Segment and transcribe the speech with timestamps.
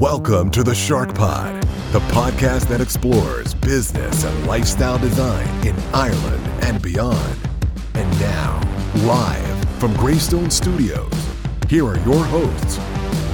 [0.00, 6.42] Welcome to the Shark Pod, the podcast that explores business and lifestyle design in Ireland
[6.62, 7.36] and beyond.
[7.92, 8.62] And now,
[9.04, 11.12] live from Greystone Studios,
[11.68, 12.78] here are your hosts,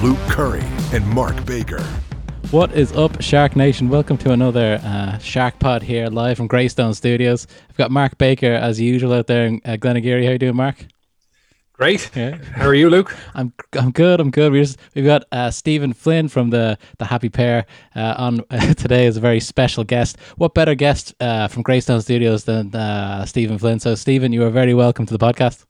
[0.02, 1.84] Luke Curry and Mark Baker.
[2.50, 3.88] What is up, Shark Nation?
[3.88, 7.46] Welcome to another uh, Shark Pod here, live from Greystone Studios.
[7.70, 10.24] I've got Mark Baker as usual out there in uh, Glenageary.
[10.24, 10.84] How you doing, Mark?
[11.76, 12.10] Great.
[12.16, 12.36] Yeah.
[12.54, 13.14] How are you, Luke?
[13.34, 14.18] I'm I'm good.
[14.18, 14.50] I'm good.
[14.50, 18.72] We just we've got uh, Stephen Flynn from the the Happy Pear uh, on uh,
[18.74, 20.16] today as a very special guest.
[20.36, 23.78] What better guest uh, from Greystone Studios than uh, Stephen Flynn?
[23.78, 25.66] So, Stephen, you are very welcome to the podcast.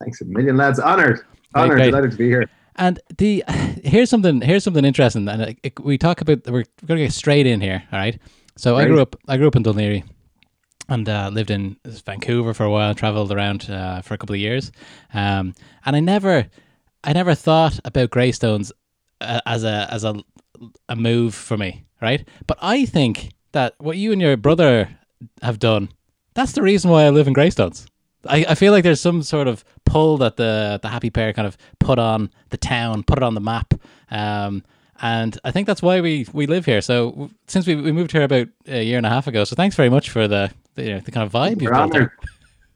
[0.00, 0.80] Thanks a million, lads.
[0.80, 2.50] Honored, honored, delighted to be here.
[2.74, 3.44] And the
[3.84, 7.04] here's something here's something interesting, and it, it, we talk about we're, we're going to
[7.04, 7.84] get straight in here.
[7.92, 8.20] All right.
[8.56, 8.86] So right.
[8.86, 10.02] I grew up I grew up in Dún Laoghaire
[10.88, 14.40] and uh, lived in Vancouver for a while, traveled around uh, for a couple of
[14.40, 14.70] years,
[15.14, 15.54] um,
[15.84, 16.46] and I never,
[17.04, 18.72] I never thought about Greystones
[19.20, 20.14] uh, as a as a
[20.88, 22.26] a move for me, right?
[22.46, 24.88] But I think that what you and your brother
[25.42, 25.88] have done,
[26.34, 27.86] that's the reason why I live in Greystones.
[28.28, 31.46] I, I feel like there's some sort of pull that the the happy pear kind
[31.46, 33.74] of put on the town, put it on the map.
[34.10, 34.64] Um,
[35.00, 36.80] and I think that's why we, we live here.
[36.80, 39.76] So since we, we moved here about a year and a half ago, so thanks
[39.76, 42.12] very much for the the, you know, the kind of vibe you've built there.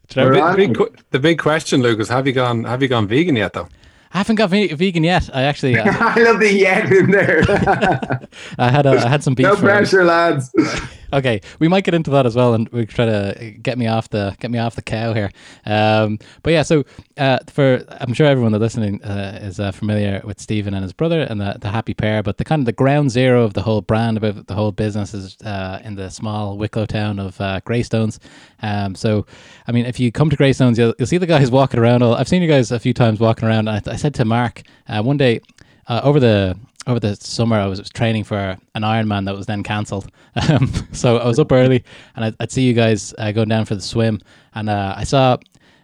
[0.09, 3.69] The big, the big question, Lucas, have you gone have you gone vegan yet though?
[4.13, 5.31] I haven't got vegan yet.
[5.33, 5.79] I actually.
[5.79, 7.43] Uh, I love the yet in there.
[8.59, 9.47] I had a, I had some beef.
[9.47, 10.53] No pressure, lads.
[11.13, 14.09] okay, we might get into that as well, and we try to get me off
[14.11, 15.31] the get me off the cow here.
[15.67, 16.85] Um, but yeah, so
[17.17, 20.93] uh, for I'm sure everyone that listening uh, is uh, familiar with Stephen and his
[20.93, 23.63] brother and the, the happy pear, but the kind of the ground zero of the
[23.63, 27.61] whole brand about the whole business is uh, in the small Wicklow town of uh,
[27.65, 28.21] Greystones.
[28.63, 29.27] Um, so,
[29.67, 32.03] I mean, if you come to Greystones, you'll, you'll see the guys walking around.
[32.03, 33.69] I've seen you guys a few times walking around.
[33.69, 35.41] I, I said to Mark uh, one day
[35.87, 39.63] uh, over the over the summer, I was training for an Ironman that was then
[39.63, 40.11] cancelled.
[40.49, 43.65] Um, so I was up early, and I'd, I'd see you guys uh, going down
[43.65, 44.21] for the swim,
[44.55, 45.39] and uh, I saw.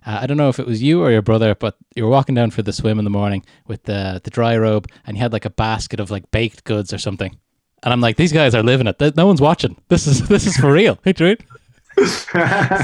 [0.06, 2.36] Uh, I don't know if it was you or your brother, but you were walking
[2.36, 5.32] down for the swim in the morning with the the dry robe, and you had
[5.32, 7.36] like a basket of like baked goods or something.
[7.82, 9.16] And I'm like, these guys are living it.
[9.16, 9.76] No one's watching.
[9.88, 10.96] This is this is for real.
[11.02, 11.40] Hey, right?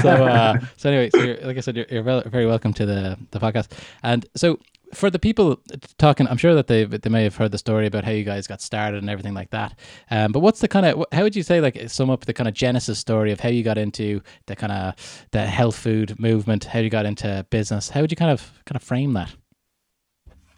[0.01, 3.39] so uh, so anyway, so like I said, you're, you're very welcome to the the
[3.39, 3.71] podcast.
[4.03, 4.59] And so
[4.93, 5.61] for the people
[5.97, 8.47] talking, I'm sure that they they may have heard the story about how you guys
[8.47, 9.77] got started and everything like that.
[10.09, 12.47] Um, but what's the kind of how would you say like sum up the kind
[12.47, 16.65] of genesis story of how you got into the kind of the health food movement,
[16.65, 17.89] how you got into business?
[17.89, 19.35] How would you kind of kind of frame that?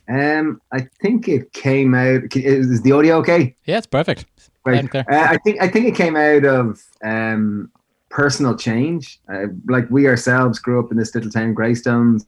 [0.07, 2.35] Um, I think it came out.
[2.35, 3.56] Is the audio okay?
[3.66, 4.25] Yeah, it's perfect.
[4.66, 4.96] Right.
[4.96, 7.72] Uh, I think I think it came out of um,
[8.09, 9.19] personal change.
[9.31, 12.25] Uh, like we ourselves grew up in this little town, Greystones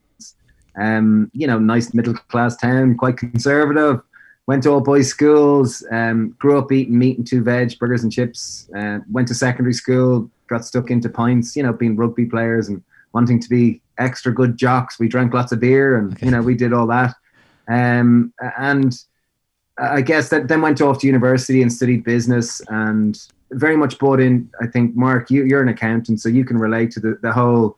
[0.78, 4.02] um, you know, nice middle class town, quite conservative.
[4.46, 5.86] Went to all boys schools.
[5.92, 8.70] Um, grew up eating meat and two veg, burgers and chips.
[8.76, 10.30] Uh, went to secondary school.
[10.48, 11.56] Got stuck into pints.
[11.56, 15.00] You know, being rugby players and wanting to be extra good jocks.
[15.00, 16.28] We drank lots of beer, and okay.
[16.28, 17.16] you know, we did all that.
[17.68, 18.98] Um, and
[19.78, 23.20] I guess that then went off to university and studied business and
[23.52, 24.50] very much bought in.
[24.62, 27.78] I think Mark, you, you're an accountant, so you can relate to the, the whole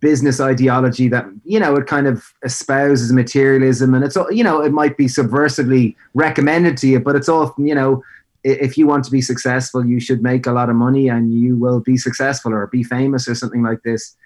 [0.00, 4.62] business ideology that you know it kind of espouses materialism and it's all you know
[4.62, 8.02] it might be subversively recommended to you but it's all you know
[8.42, 11.56] if you want to be successful you should make a lot of money and you
[11.56, 14.16] will be successful or be famous or something like this.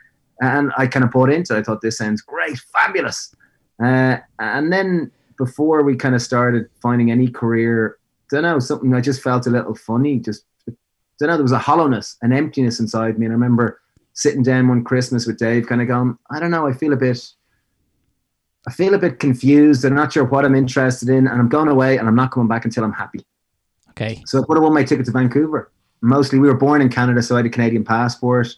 [0.40, 1.58] And i kind of bought into it.
[1.58, 3.34] I thought this sounds great fabulous.
[3.82, 7.98] Uh, and then before we kind of started finding any career
[8.30, 10.44] don't know something i just felt a little funny just
[11.18, 13.26] don't know there was a hollowness an emptiness inside me.
[13.26, 13.80] And i remember
[14.14, 16.97] sitting down one Christmas with Dave, kind of going, I don't know, I feel a
[16.97, 17.20] bit,
[18.66, 19.84] I feel a bit confused.
[19.84, 22.48] I'm not sure what I'm interested in, and I'm going away, and I'm not coming
[22.48, 23.20] back until I'm happy.
[23.91, 24.22] Okay.
[24.26, 25.70] So I put on my ticket to Vancouver.
[26.00, 28.54] Mostly, we were born in Canada, so I had a Canadian passport.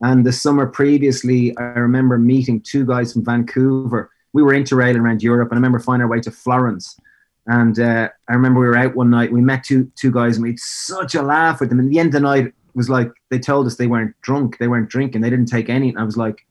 [0.00, 4.10] And the summer previously, I remember meeting two guys from Vancouver.
[4.32, 6.98] We were interrailing around Europe, and I remember finding our way to Florence.
[7.46, 9.32] And uh, I remember we were out one night.
[9.32, 11.78] We met two two guys, and we had such a laugh with them.
[11.78, 14.58] And at the end of the night, was like they told us they weren't drunk,
[14.58, 15.88] they weren't drinking, they didn't take any.
[15.88, 16.46] And I was like,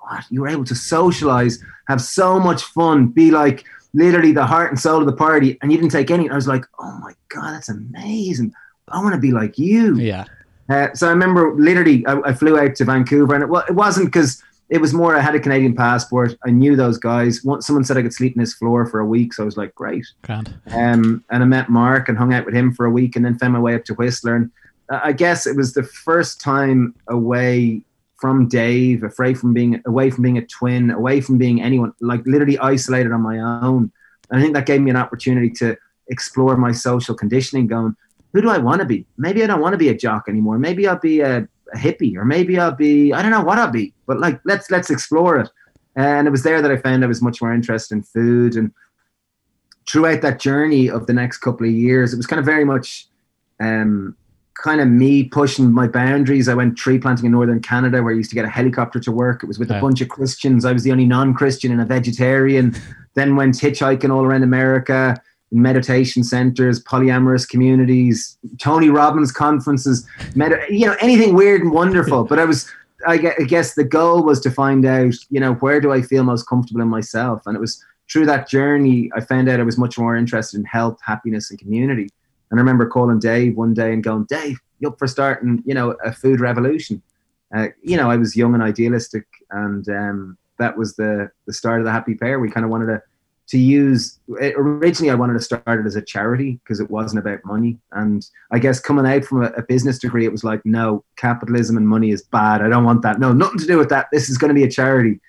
[0.00, 0.24] what?
[0.30, 3.64] You were able to socialize, have so much fun, be like
[3.94, 6.24] literally the heart and soul of the party, and you didn't take any.
[6.24, 8.52] And I was like, oh my god, that's amazing.
[8.88, 9.96] I want to be like you.
[9.96, 10.24] Yeah.
[10.68, 13.74] Uh, so I remember literally I, I, flew out to Vancouver, and it, well, it
[13.74, 16.36] wasn't because it was more I had a Canadian passport.
[16.44, 17.42] I knew those guys.
[17.42, 19.56] Once Someone said I could sleep in his floor for a week, so I was
[19.56, 20.06] like, great.
[20.22, 20.54] Grand.
[20.70, 23.38] Um, and I met Mark and hung out with him for a week, and then
[23.38, 24.36] found my way up to Whistler.
[24.36, 24.50] And
[24.90, 27.82] I guess it was the first time away
[28.18, 32.26] from Dave, afraid from being away from being a twin, away from being anyone, like
[32.26, 33.92] literally isolated on my own.
[34.30, 35.76] And I think that gave me an opportunity to
[36.08, 37.96] explore my social conditioning, going,
[38.32, 39.06] who do I want to be?
[39.16, 40.58] Maybe I don't want to be a jock anymore.
[40.58, 43.70] Maybe I'll be a, a hippie, or maybe I'll be I don't know what I'll
[43.70, 43.94] be.
[44.06, 45.48] But like let's let's explore it.
[45.96, 48.56] And it was there that I found I was much more interested in food.
[48.56, 48.72] And
[49.90, 53.08] throughout that journey of the next couple of years, it was kind of very much
[53.60, 54.16] um,
[54.62, 56.48] kind of me pushing my boundaries.
[56.48, 59.12] I went tree planting in northern Canada where I used to get a helicopter to
[59.12, 59.42] work.
[59.42, 59.78] It was with yeah.
[59.78, 60.64] a bunch of Christians.
[60.64, 62.74] I was the only non-Christian and a vegetarian.
[63.14, 65.20] then went hitchhiking all around America
[65.50, 72.24] in meditation centers, polyamorous communities, Tony Robbins conferences, med- you know, anything weird and wonderful.
[72.28, 72.70] But I was,
[73.06, 76.48] I guess the goal was to find out, you know, where do I feel most
[76.48, 77.42] comfortable in myself?
[77.46, 80.64] And it was through that journey, I found out I was much more interested in
[80.64, 82.08] health, happiness, and community.
[82.50, 85.74] And I remember calling Dave one day and going, Dave, you up for starting, you
[85.74, 87.02] know, a food revolution?
[87.54, 91.80] Uh, you know, I was young and idealistic, and um, that was the the start
[91.80, 92.38] of the Happy Pear.
[92.38, 93.02] We kind of wanted to
[93.48, 94.18] to use.
[94.40, 97.78] it, Originally, I wanted to start it as a charity because it wasn't about money.
[97.92, 101.76] And I guess coming out from a, a business degree, it was like, no, capitalism
[101.78, 102.60] and money is bad.
[102.60, 103.18] I don't want that.
[103.18, 104.08] No, nothing to do with that.
[104.12, 105.20] This is going to be a charity.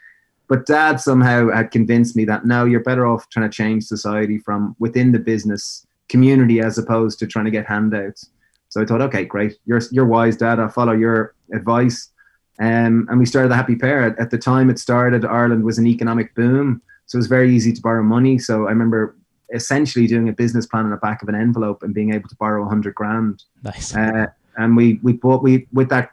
[0.50, 4.40] But dad somehow had convinced me that no, you're better off trying to change society
[4.40, 8.30] from within the business community as opposed to trying to get handouts.
[8.70, 9.58] So I thought, okay, great.
[9.66, 10.60] You're you're wise, Dad.
[10.60, 12.12] I'll follow your advice.
[12.60, 14.16] Um, and we started the Happy Pear.
[14.20, 17.72] At, the time it started, Ireland was an economic boom, so it was very easy
[17.72, 18.38] to borrow money.
[18.38, 19.16] So I remember
[19.54, 22.36] essentially doing a business plan on the back of an envelope and being able to
[22.36, 23.44] borrow a hundred grand.
[23.64, 23.96] Nice.
[23.96, 24.28] Uh,
[24.58, 26.12] and we we bought we with that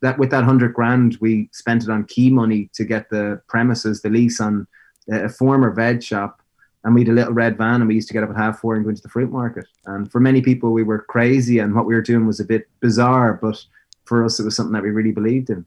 [0.00, 4.02] that with that hundred grand we spent it on key money to get the premises,
[4.02, 4.66] the lease on
[5.10, 6.41] a former veg shop
[6.84, 8.60] and we had a little red van and we used to get up at half
[8.60, 9.66] four and go into the fruit market.
[9.86, 12.68] And for many people, we were crazy and what we were doing was a bit
[12.80, 13.62] bizarre, but
[14.04, 15.64] for us, it was something that we really believed in.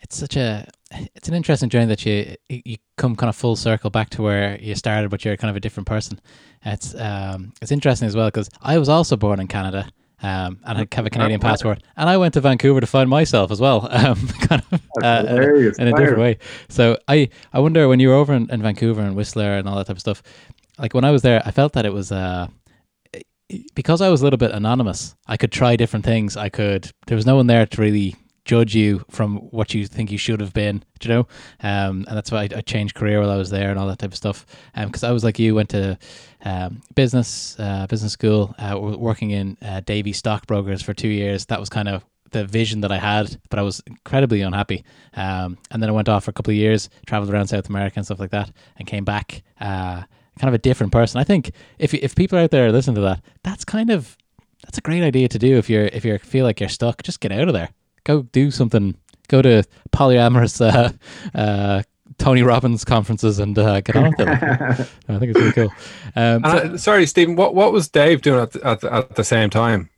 [0.00, 3.88] It's such a, it's an interesting journey that you you come kind of full circle
[3.90, 6.20] back to where you started, but you're kind of a different person.
[6.64, 9.90] It's um it's interesting as well because I was also born in Canada
[10.24, 11.82] um, and I have a Canadian passport.
[11.98, 15.24] And I went to Vancouver to find myself as well, um, kind of uh,
[15.78, 16.38] in a different way.
[16.70, 19.76] So I, I wonder when you were over in, in, Vancouver and Whistler and all
[19.76, 20.22] that type of stuff,
[20.78, 22.48] like when I was there, I felt that it was uh,
[23.74, 25.14] because I was a little bit anonymous.
[25.26, 26.36] I could try different things.
[26.36, 26.90] I could.
[27.06, 30.40] There was no one there to really judge you from what you think you should
[30.40, 30.84] have been.
[31.02, 31.20] you know?
[31.62, 33.98] Um, and that's why I, I, changed career while I was there and all that
[33.98, 34.44] type of stuff.
[34.74, 35.98] Because um, I was like you, went to
[36.44, 41.46] um, business uh, business school, uh, working in uh, Davy stockbrokers for two years.
[41.46, 44.84] That was kind of the vision that I had, but I was incredibly unhappy.
[45.14, 47.94] Um, and then I went off for a couple of years, traveled around South America
[47.96, 50.02] and stuff like that, and came back uh,
[50.38, 51.20] kind of a different person.
[51.20, 54.16] I think if if people out there listen to that, that's kind of
[54.64, 57.02] that's a great idea to do if you're if you feel like you're stuck.
[57.02, 57.70] Just get out of there.
[58.04, 58.96] Go do something.
[59.28, 60.92] Go to polyamorous uh,
[61.38, 61.82] uh,
[62.18, 64.28] Tony Robbins conferences and uh, get on with it.
[65.08, 65.72] I think it's really cool.
[66.16, 67.36] Um, so, I, sorry, Stephen.
[67.36, 69.90] What what was Dave doing at the, at, the, at the same time?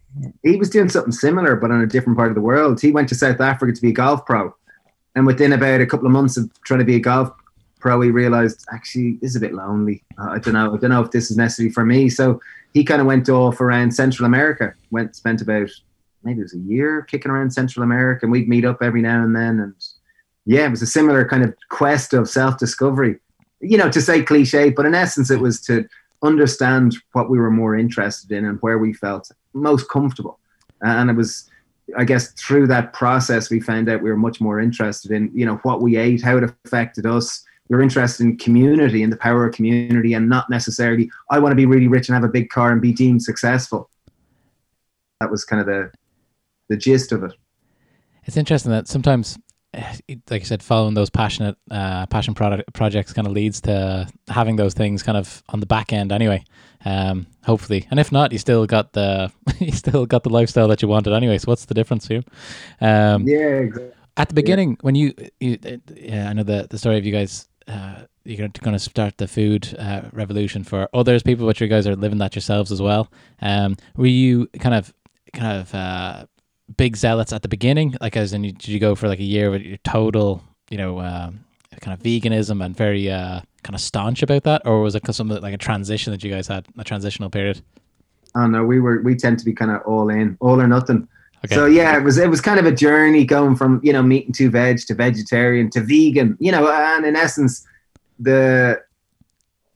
[0.43, 2.81] He was doing something similar, but on a different part of the world.
[2.81, 4.55] He went to South Africa to be a golf pro,
[5.15, 7.31] and within about a couple of months of trying to be a golf
[8.01, 10.03] he realized actually is a bit lonely.
[10.19, 10.75] Uh, I don't know.
[10.75, 12.09] I don't know if this is necessary for me.
[12.09, 12.41] So
[12.75, 14.75] he kind of went off around Central America.
[14.91, 15.71] Went spent about
[16.23, 19.23] maybe it was a year kicking around Central America, and we'd meet up every now
[19.23, 19.61] and then.
[19.61, 19.75] And
[20.45, 23.17] yeah, it was a similar kind of quest of self discovery.
[23.61, 25.89] You know, to say cliche, but in essence, it was to
[26.23, 30.39] understand what we were more interested in and where we felt most comfortable.
[30.83, 31.49] And it was,
[31.97, 35.47] I guess, through that process, we found out we were much more interested in, you
[35.47, 39.47] know, what we ate, how it affected us, you're interested in community and the power
[39.47, 42.49] of community and not necessarily I want to be really rich and have a big
[42.49, 43.91] car and be deemed successful.
[45.21, 45.91] That was kind of the
[46.69, 47.33] the gist of it.
[48.25, 49.39] It's interesting that sometimes
[49.75, 49.97] eh,
[50.31, 54.57] like I said, following those passionate uh, passion product projects kind of leads to having
[54.57, 56.45] those things kind of on the back end anyway.
[56.85, 60.83] Um, hopefully, and if not, you still got the you still got the lifestyle that
[60.83, 61.39] you wanted anyway.
[61.39, 62.23] So what's the difference here?
[62.81, 63.93] Um, yeah, exactly.
[64.19, 64.77] At the beginning, yeah.
[64.81, 68.49] when you, you uh, yeah, I know the the story of you guys uh, you're
[68.49, 72.19] going to start the food uh, revolution for others people, but you guys are living
[72.19, 73.11] that yourselves as well.
[73.41, 74.93] Um, were you kind of
[75.33, 76.27] kind of uh,
[76.77, 77.95] big zealots at the beginning?
[78.01, 81.01] Like, as in, did you go for like a year with your total, you know,
[81.01, 81.45] um,
[81.81, 85.41] kind of veganism and very uh, kind of staunch about that, or was it something
[85.41, 87.63] like a transition that you guys had, a transitional period?
[88.35, 91.09] Oh no, we were we tend to be kind of all in, all or nothing.
[91.45, 91.55] Okay.
[91.55, 94.27] So yeah, it was it was kind of a journey going from you know meat
[94.27, 97.67] and two veg to vegetarian to vegan, you know, and in essence,
[98.19, 98.81] the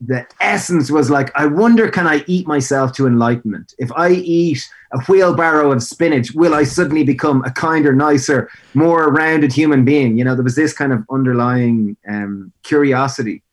[0.01, 3.75] the essence was like, I wonder, can I eat myself to enlightenment?
[3.77, 9.11] If I eat a wheelbarrow of spinach, will I suddenly become a kinder, nicer, more
[9.11, 10.17] rounded human being?
[10.17, 13.43] You know, there was this kind of underlying um, curiosity.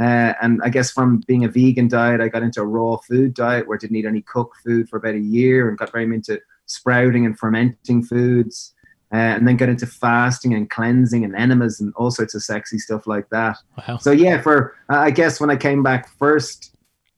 [0.00, 3.34] Uh, and I guess from being a vegan diet, I got into a raw food
[3.34, 6.04] diet where I didn't eat any cooked food for about a year and got very
[6.04, 8.74] into sprouting and fermenting foods.
[9.10, 12.78] Uh, and then got into fasting and cleansing and enemas and all sorts of sexy
[12.78, 13.56] stuff like that.
[13.88, 13.96] Wow.
[13.96, 16.76] So yeah, for I guess when I came back first,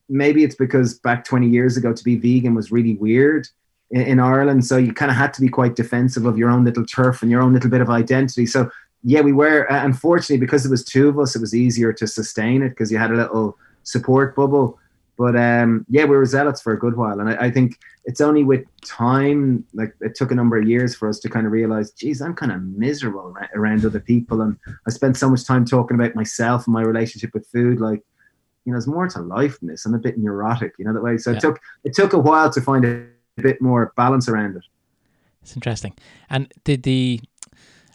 [0.09, 3.49] maybe it's because back 20 years ago to be vegan was really weird
[3.90, 4.64] in, in Ireland.
[4.64, 7.30] So you kind of had to be quite defensive of your own little turf and
[7.30, 8.47] your own little bit of identity.
[8.47, 8.71] So
[9.02, 9.71] yeah, we were.
[9.71, 12.92] Uh, unfortunately, because it was two of us, it was easier to sustain it because
[12.92, 14.78] you had a little support bubble.
[15.20, 18.22] But um, yeah, we were zealots for a good while, and I, I, think it's
[18.22, 21.52] only with time, like it took a number of years for us to kind of
[21.52, 25.66] realize, geez, I'm kind of miserable around other people, and I spent so much time
[25.66, 27.82] talking about myself and my relationship with food.
[27.82, 28.00] Like,
[28.64, 29.84] you know, there's more to life than this.
[29.84, 31.18] I'm a bit neurotic, you know that way.
[31.18, 31.36] So yeah.
[31.36, 34.64] it took it took a while to find a, a bit more balance around it.
[35.42, 35.92] It's interesting.
[36.30, 37.20] And did the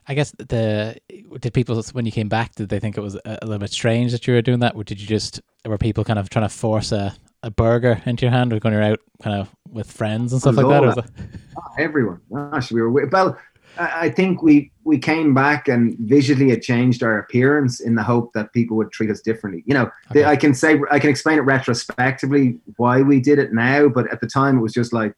[0.07, 0.95] I guess the
[1.39, 3.71] did people when you came back did they think it was a, a little bit
[3.71, 4.75] strange that you were doing that?
[4.75, 8.25] Or did you just were people kind of trying to force a, a burger into
[8.25, 10.95] your hand or when you're out kind of with friends and stuff like that?
[10.95, 11.09] that?
[11.57, 13.37] Oh, ah, everyone, gosh, we were well.
[13.77, 18.31] I think we we came back and visually it changed our appearance in the hope
[18.33, 19.63] that people would treat us differently.
[19.65, 20.23] You know, okay.
[20.23, 24.21] I can say I can explain it retrospectively why we did it now, but at
[24.21, 25.13] the time it was just like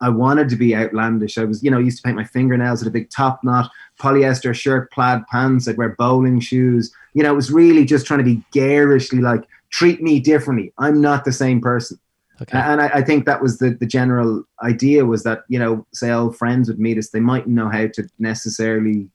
[0.00, 1.38] I wanted to be outlandish.
[1.38, 3.70] I was, you know, I used to paint my fingernails with a big top knot,
[4.00, 5.66] polyester shirt, plaid pants.
[5.66, 6.92] I'd wear bowling shoes.
[7.14, 10.72] You know, it was really just trying to be garishly like, treat me differently.
[10.78, 11.98] I'm not the same person.
[12.40, 12.56] Okay.
[12.56, 16.12] And I, I, think that was the, the general idea was that, you know, say
[16.12, 19.08] old friends would meet us, they mightn't know how to necessarily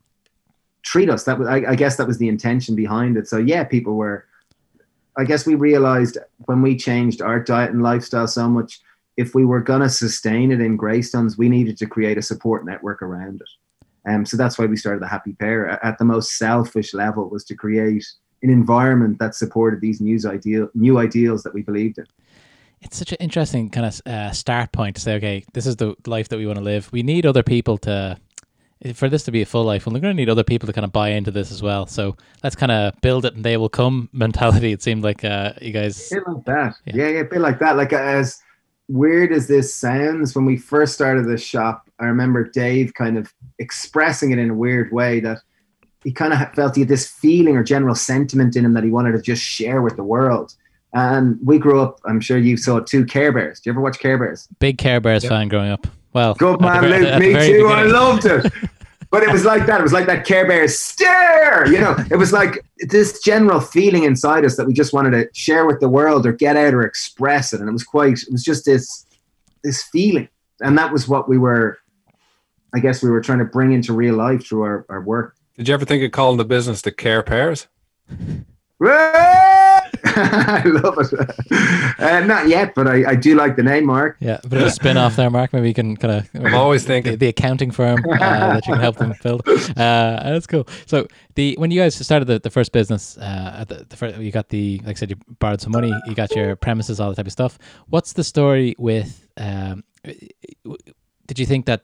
[0.84, 1.24] treat us.
[1.24, 3.30] That was, I, I guess that was the intention behind it.
[3.30, 4.26] So yeah, people were,
[5.18, 8.82] I guess we realized when we changed our diet and lifestyle so much,
[9.16, 12.66] if we were going to sustain it in Greystones, we needed to create a support
[12.66, 14.10] network around it.
[14.10, 17.46] Um, so that's why we started the Happy Pear At the most selfish level, was
[17.46, 18.06] to create
[18.44, 22.06] an environment that supported these new ideal new ideals that we believed in.
[22.82, 25.96] It's such an interesting kind of uh, start point to say, okay, this is the
[26.06, 26.92] life that we want to live.
[26.92, 28.18] We need other people to
[28.94, 30.74] for this to be a full life, and we're going to need other people to
[30.74, 31.88] kind of buy into this as well.
[31.88, 34.74] So let's kind of build it, and they will come mentality.
[34.74, 37.40] It seemed like uh, you guys, a bit like that, yeah, yeah, yeah a bit
[37.40, 37.78] like that.
[37.78, 38.42] Like as
[38.90, 43.34] weird as this sounds, when we first started the shop, I remember Dave kind of
[43.60, 45.40] expressing it in a weird way that
[46.04, 48.90] he kind of felt he had this feeling or general sentiment in him that he
[48.90, 50.56] wanted to just share with the world.
[50.94, 53.60] And we grew up, I'm sure you saw two Care Bears.
[53.60, 54.48] Do you ever watch Care Bears?
[54.60, 55.32] Big Care Bears yep.
[55.32, 55.88] fan growing up.
[56.14, 57.20] Well, good man, Luke.
[57.20, 57.34] Me too.
[57.34, 57.68] Beginning.
[57.68, 58.52] I loved it.
[59.10, 59.80] but it was like that.
[59.80, 61.68] It was like that Care Bears stare.
[61.68, 65.28] You know, it was like this general feeling inside us that we just wanted to
[65.34, 67.60] share with the world or get out or express it.
[67.60, 68.22] And it was quite.
[68.22, 69.08] It was just this
[69.64, 70.30] this feeling,
[70.62, 71.80] and that was what we were.
[72.76, 75.36] I guess we were trying to bring into real life through our, our work.
[75.56, 77.68] Did you ever think of calling the business the Care Pears?
[80.06, 82.00] I love it.
[82.00, 84.18] Uh, not yet, but I, I do like the name, Mark.
[84.20, 85.54] Yeah, a bit of a spin off there, Mark.
[85.54, 86.30] Maybe you can kind of.
[86.34, 89.44] I'm always thinking the, the accounting firm uh, that you can help them build.
[89.74, 90.68] Uh, that's cool.
[90.86, 94.18] So the when you guys started the, the first business, uh, at the, the first,
[94.18, 97.10] you got the like I said, you borrowed some money, you got your premises, all
[97.10, 97.58] that type of stuff.
[97.88, 99.28] What's the story with?
[99.38, 99.84] Um,
[101.28, 101.84] did you think that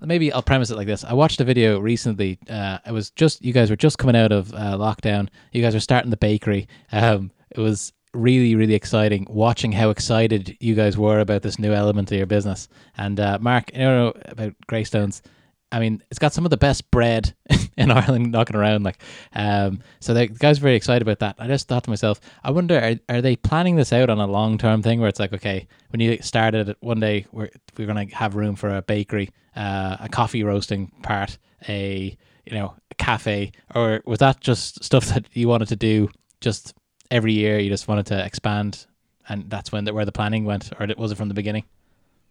[0.00, 1.04] maybe I'll premise it like this.
[1.04, 2.38] I watched a video recently.
[2.48, 5.28] Uh, it was just you guys were just coming out of uh, lockdown.
[5.52, 6.68] You guys were starting the bakery.
[6.92, 11.72] Um, it was really really exciting watching how excited you guys were about this new
[11.72, 12.68] element of your business.
[12.96, 15.22] And uh, Mark, you know about Greystones.
[15.70, 17.34] I mean, it's got some of the best bread
[17.76, 18.84] in Ireland knocking around.
[18.84, 19.00] Like,
[19.34, 21.36] um, so the guys very excited about that.
[21.38, 24.26] I just thought to myself, I wonder, are, are they planning this out on a
[24.26, 27.86] long term thing where it's like, okay, when you started it one day, we're we're
[27.86, 32.94] gonna have room for a bakery, uh, a coffee roasting part, a you know, a
[32.94, 36.08] cafe, or was that just stuff that you wanted to do
[36.40, 36.74] just
[37.10, 37.58] every year?
[37.58, 38.86] You just wanted to expand,
[39.28, 41.64] and that's when the, where the planning went, or was it from the beginning?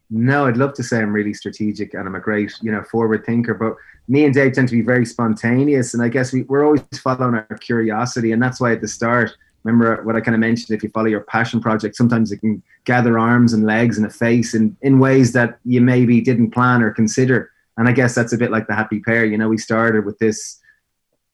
[0.09, 3.25] No, I'd love to say I'm really strategic and I'm a great, you know, forward
[3.25, 3.75] thinker, but
[4.07, 5.93] me and Dave tend to be very spontaneous.
[5.93, 8.31] And I guess we, we're always following our curiosity.
[8.31, 11.07] And that's why at the start, remember what I kind of mentioned, if you follow
[11.07, 14.99] your passion project, sometimes it can gather arms and legs and a face in, in
[14.99, 17.51] ways that you maybe didn't plan or consider.
[17.75, 19.25] And I guess that's a bit like the happy pear.
[19.25, 20.61] You know, we started with this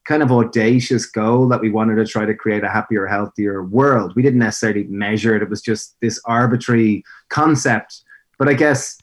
[0.06, 4.14] kind of audacious goal that we wanted to try to create a happier, healthier world.
[4.16, 5.44] We didn't necessarily measure it.
[5.44, 8.02] It was just this arbitrary concept
[8.38, 9.00] but I guess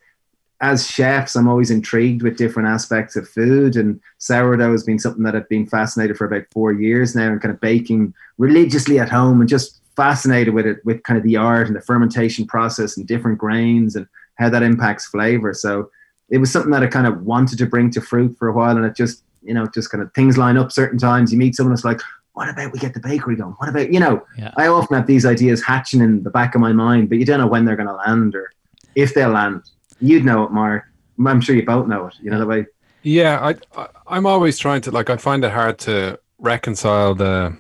[0.60, 5.22] as chefs, I'm always intrigued with different aspects of food, and sourdough has been something
[5.22, 9.08] that I've been fascinated for about four years now, and kind of baking religiously at
[9.08, 12.96] home, and just fascinated with it, with kind of the art and the fermentation process
[12.96, 14.06] and different grains and
[14.38, 15.54] how that impacts flavor.
[15.54, 15.90] So
[16.28, 18.76] it was something that I kind of wanted to bring to fruit for a while,
[18.76, 21.32] and it just you know just kind of things line up certain times.
[21.32, 22.00] You meet someone that's like,
[22.34, 23.52] what about we get the bakery going?
[23.52, 24.52] What about, you know, Yeah.
[24.56, 27.40] I often have these ideas hatching in the back of my mind, but you don't
[27.40, 28.52] know when they're going to land or
[28.94, 29.62] if they'll land.
[30.00, 30.84] You'd know it, Mark.
[31.26, 32.14] I'm sure you both know it.
[32.22, 32.66] You know the way.
[33.02, 37.56] Yeah, I, I I'm always trying to like I find it hard to reconcile the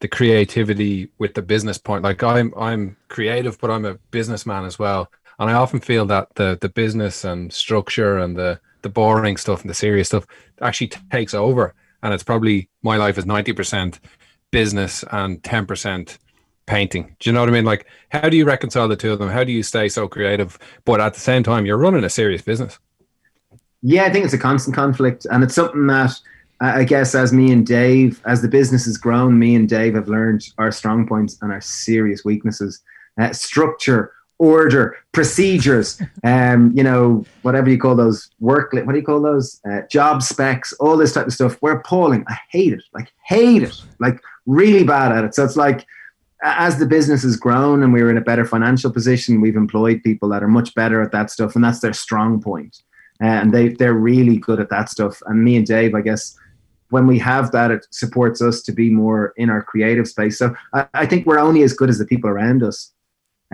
[0.00, 2.04] the creativity with the business point.
[2.04, 6.34] Like I'm I'm creative, but I'm a businessman as well, and I often feel that
[6.34, 10.26] the the business and structure and the the boring stuff and the serious stuff
[10.60, 14.00] actually takes over, and it's probably my life is ninety percent
[14.50, 16.18] business and ten percent
[16.72, 17.14] painting.
[17.20, 17.66] Do you know what I mean?
[17.66, 19.28] Like, how do you reconcile the two of them?
[19.28, 22.40] How do you stay so creative, but at the same time you're running a serious
[22.40, 22.78] business?
[23.82, 26.18] Yeah, I think it's a constant conflict, and it's something that
[26.60, 30.08] I guess as me and Dave, as the business has grown, me and Dave have
[30.08, 32.80] learned our strong points and our serious weaknesses.
[33.20, 39.04] Uh, structure, order, procedures, um, you know, whatever you call those work, what do you
[39.04, 39.60] call those?
[39.70, 41.58] Uh, job specs, all this type of stuff.
[41.60, 42.24] We're appalling.
[42.28, 42.84] I hate it.
[42.94, 43.76] Like hate it.
[43.98, 45.34] Like really bad at it.
[45.34, 45.84] So it's like
[46.42, 50.28] as the business has grown and we're in a better financial position, we've employed people
[50.30, 52.82] that are much better at that stuff, and that's their strong point.
[53.22, 55.22] Uh, and they they're really good at that stuff.
[55.26, 56.36] And me and Dave, I guess,
[56.90, 60.38] when we have that, it supports us to be more in our creative space.
[60.38, 62.92] So I, I think we're only as good as the people around us.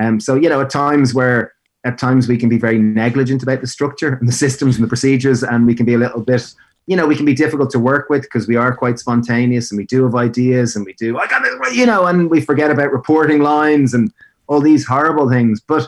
[0.00, 1.52] Um, so you know, at times where
[1.84, 4.88] at times we can be very negligent about the structure and the systems and the
[4.88, 6.54] procedures, and we can be a little bit,
[6.88, 9.76] you know, we can be difficult to work with because we are quite spontaneous and
[9.76, 12.70] we do have ideas and we do, I got it, you know, and we forget
[12.70, 14.10] about reporting lines and
[14.46, 15.60] all these horrible things.
[15.60, 15.86] But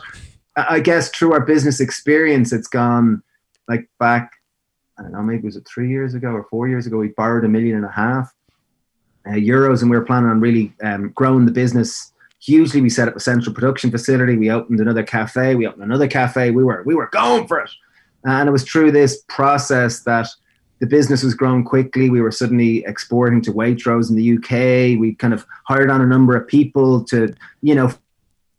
[0.55, 3.23] I guess through our business experience, it's gone
[3.67, 4.33] like back,
[4.99, 7.45] I don't know, maybe was it three years ago or four years ago, we borrowed
[7.45, 8.31] a million and a half
[9.25, 12.79] uh, euros and we were planning on really um, growing the business hugely.
[12.79, 14.37] We set up a central production facility.
[14.37, 15.55] We opened another cafe.
[15.55, 16.51] We opened another cafe.
[16.51, 17.71] We were we were going for it,
[18.23, 20.27] and it was through this process that
[20.81, 22.09] the business was growing quickly.
[22.09, 24.99] We were suddenly exporting to Waitrose in the UK.
[24.99, 27.89] We kind of hired on a number of people to you know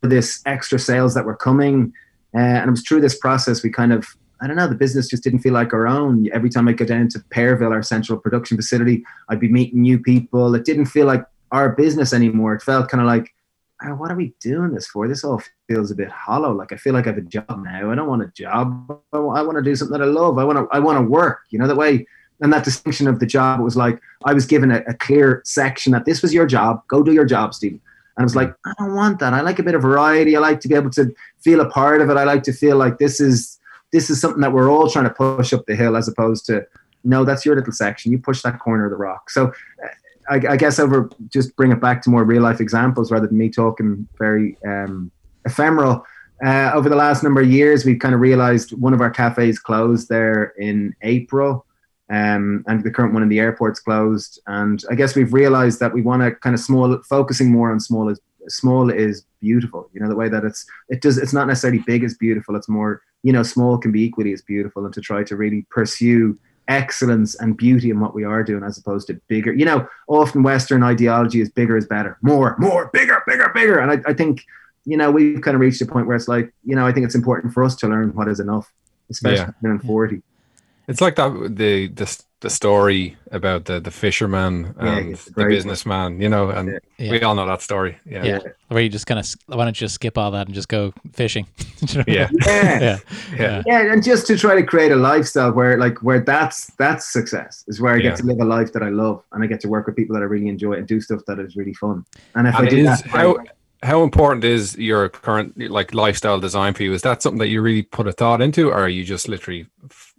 [0.00, 1.92] for this extra sales that were coming,
[2.34, 4.06] uh, and it was through this process we kind of.
[4.40, 4.66] I don't know.
[4.66, 6.28] The business just didn't feel like our own.
[6.32, 10.00] Every time I go down to Pearville, our central production facility, I'd be meeting new
[10.00, 10.52] people.
[10.56, 12.54] It didn't feel like our business anymore.
[12.54, 13.32] It felt kind of like
[13.82, 15.06] "Ah, what are we doing this for?
[15.06, 15.42] This all
[15.72, 16.52] feels a bit hollow.
[16.52, 17.90] Like I feel like I have a job now.
[17.90, 19.00] I don't want a job.
[19.12, 20.38] I want to do something that I love.
[20.38, 20.66] I want to.
[20.76, 21.40] I want to work.
[21.50, 22.06] You know that way.
[22.40, 25.92] And that distinction of the job was like I was given a, a clear section
[25.92, 26.82] that this was your job.
[26.88, 27.80] Go do your job, Stephen.
[28.16, 29.32] And I was like, I don't want that.
[29.32, 30.36] I like a bit of variety.
[30.36, 32.16] I like to be able to feel a part of it.
[32.16, 33.58] I like to feel like this is
[33.92, 36.66] this is something that we're all trying to push up the hill, as opposed to
[37.04, 38.12] no, that's your little section.
[38.12, 39.30] You push that corner of the rock.
[39.30, 39.52] So
[40.28, 43.38] I, I guess over just bring it back to more real life examples rather than
[43.38, 45.10] me talking very um,
[45.44, 46.04] ephemeral.
[46.44, 49.58] Uh, over the last number of years, we've kind of realized one of our cafes
[49.58, 51.64] closed there in April,
[52.10, 54.40] um, and the current one in the airport's closed.
[54.46, 57.78] And I guess we've realized that we want to kind of small, focusing more on
[57.78, 59.88] small is small is beautiful.
[59.92, 61.16] You know the way that it's it does.
[61.16, 62.56] It's not necessarily big is beautiful.
[62.56, 65.64] It's more you know small can be equally as beautiful, and to try to really
[65.70, 69.52] pursue excellence and beauty in what we are doing as opposed to bigger.
[69.52, 73.78] You know, often Western ideology is bigger is better, more, more, bigger, bigger, bigger.
[73.78, 74.44] And I, I think,
[74.84, 77.06] you know, we've kind of reached a point where it's like, you know, I think
[77.06, 78.72] it's important for us to learn what is enough,
[79.10, 79.70] especially Yeah.
[79.70, 80.22] in 40.
[80.88, 85.44] It's like that the the the story about the the fisherman and it's a the
[85.44, 87.10] businessman, you know, and Yeah.
[87.12, 87.98] we all know that story.
[88.04, 88.24] Yeah.
[88.24, 88.38] Yeah.
[88.66, 90.92] Where you just kind of, why don't you just skip all that and just go
[91.12, 91.46] fishing?
[91.86, 92.28] Do you know what I Yeah.
[92.46, 92.80] Yeah.
[92.80, 92.98] yeah.
[93.38, 93.62] Yeah.
[93.66, 97.64] Yeah, and just to try to create a lifestyle where, like, where that's that's success
[97.68, 98.02] is where I Yeah.
[98.10, 100.14] get to live a life that I love, and I get to work with people
[100.16, 102.04] that I really enjoy and do stuff that is really fun.
[102.34, 103.36] And if I And do is that, how
[103.82, 106.92] how important is your current like lifestyle design for you?
[106.92, 109.66] Is that something that you really put a thought into, or are you just literally
[109.84, 110.14] f-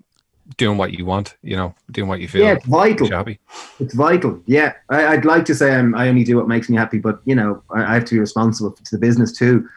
[0.57, 1.37] doing what you want?
[1.41, 3.09] You know, doing what you feel yeah, it's vital.
[3.09, 3.39] happy.
[3.79, 4.41] It's vital.
[4.45, 7.21] Yeah, I, I'd like to say I'm, I only do what makes me happy, but
[7.23, 9.67] you know, I, I have to be responsible to the business too.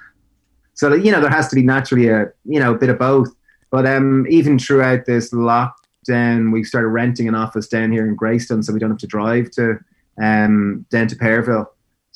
[0.74, 2.98] So that, you know, there has to be naturally a you know a bit of
[2.98, 3.32] both.
[3.70, 8.62] But um, even throughout this lockdown, we started renting an office down here in Greystone,
[8.62, 9.78] so we don't have to drive to
[10.20, 11.66] um down to Pearville.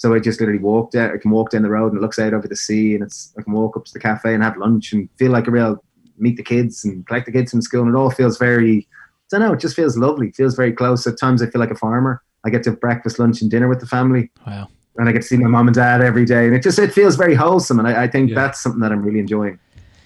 [0.00, 1.10] So I just literally walk down.
[1.12, 3.34] I can walk down the road and it looks out over the sea, and it's
[3.38, 5.84] I can walk up to the cafe and have lunch and feel like a real
[6.16, 8.88] meet the kids and collect the kids from school, and it all feels very
[9.30, 9.52] I don't know.
[9.52, 10.28] It just feels lovely.
[10.28, 11.06] It feels very close.
[11.06, 12.22] At times, I feel like a farmer.
[12.44, 14.68] I get to have breakfast, lunch, and dinner with the family, Wow.
[14.96, 16.46] and I get to see my mom and dad every day.
[16.46, 17.78] And it just it feels very wholesome.
[17.78, 18.36] And I, I think Yeah.
[18.36, 19.58] that's something that I'm really enjoying.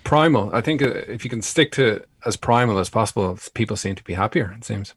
[0.02, 0.50] Primal.
[0.52, 4.02] I think uh, if you can stick to as primal as possible, people seem to
[4.02, 4.52] be happier.
[4.58, 4.92] It seems.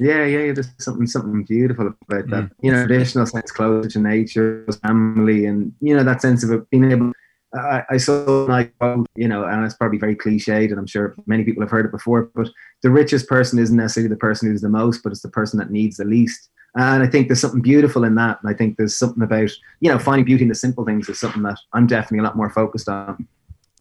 [0.00, 0.52] Yeah, yeah, yeah.
[0.52, 2.44] There's something something beautiful about that.
[2.44, 2.50] Mm.
[2.62, 6.90] You know, traditional sense closer to nature, family, and you know that sense of being
[6.90, 7.12] able.
[7.52, 11.14] I, I saw like um, you know, and it's probably very cliched, and I'm sure
[11.26, 12.30] many people have heard it before.
[12.34, 12.48] But
[12.82, 15.70] the richest person isn't necessarily the person who's the most, but it's the person that
[15.70, 16.48] needs the least.
[16.76, 18.38] And I think there's something beautiful in that.
[18.40, 21.18] And I think there's something about, you know, finding beauty in the simple things is
[21.18, 23.26] something that I'm definitely a lot more focused on.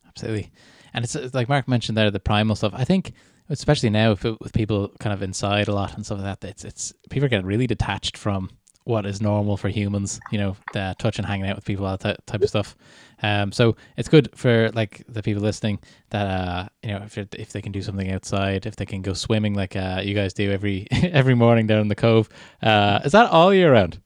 [0.07, 0.51] Absolutely.
[0.93, 2.73] And it's like Mark mentioned there, the primal stuff.
[2.75, 3.13] I think,
[3.49, 6.63] especially now with, with people kind of inside a lot and stuff like that, it's,
[6.63, 8.49] it's people getting really detached from
[8.89, 12.25] what is normal for humans, you know, the touch and hanging out with people, that
[12.25, 12.75] type of stuff.
[13.21, 17.51] Um, so it's good for like the people listening that uh, you know, if if
[17.51, 20.51] they can do something outside, if they can go swimming like uh, you guys do
[20.51, 22.29] every every morning down in the cove.
[22.63, 23.99] Uh, is that all year round?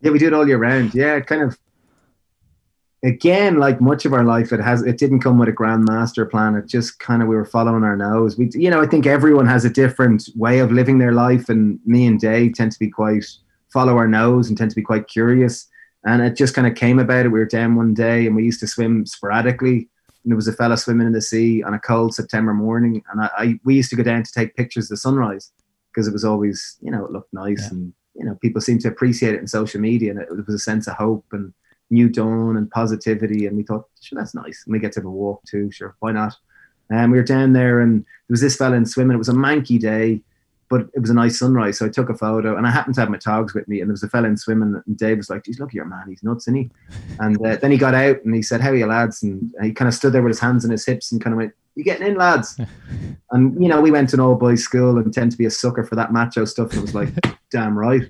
[0.00, 0.94] Yeah, we do it all year round.
[0.94, 1.58] Yeah, kind of.
[3.06, 6.26] Again, like much of our life, it has it didn't come with a grand master
[6.26, 6.56] plan.
[6.56, 8.36] It just kind of we were following our nose.
[8.36, 11.78] We, you know, I think everyone has a different way of living their life, and
[11.86, 13.24] me and Dave tend to be quite
[13.68, 15.68] follow our nose and tend to be quite curious.
[16.04, 17.30] And it just kind of came about it.
[17.30, 19.88] We were down one day and we used to swim sporadically.
[20.22, 23.02] And there was a fella swimming in the sea on a cold September morning.
[23.10, 25.52] And I, I we used to go down to take pictures of the sunrise
[25.92, 27.62] because it was always, you know, it looked nice.
[27.62, 27.70] Yeah.
[27.70, 30.10] And, you know, people seemed to appreciate it in social media.
[30.12, 31.52] And it, it was a sense of hope and
[31.90, 33.46] new dawn and positivity.
[33.46, 34.64] And we thought, sure, that's nice.
[34.66, 35.70] And we get to have a walk too.
[35.70, 36.34] Sure, why not?
[36.90, 39.14] And we were down there and there was this fella in swimming.
[39.14, 40.22] It was a manky day
[40.68, 41.78] but it was a nice sunrise.
[41.78, 43.80] So I took a photo and I happened to have my togs with me.
[43.80, 45.84] And there was a fella in swimming and Dave was like, geez, look at your
[45.84, 46.06] man.
[46.08, 46.70] He's nuts, isn't he?
[47.20, 49.22] And uh, then he got out and he said, how are you lads?
[49.22, 51.38] And he kind of stood there with his hands on his hips and kind of
[51.38, 52.58] went, you getting in lads?
[53.30, 55.50] and, you know, we went to an old boys school and tend to be a
[55.50, 56.70] sucker for that macho stuff.
[56.70, 57.10] And it was like,
[57.50, 58.02] damn right.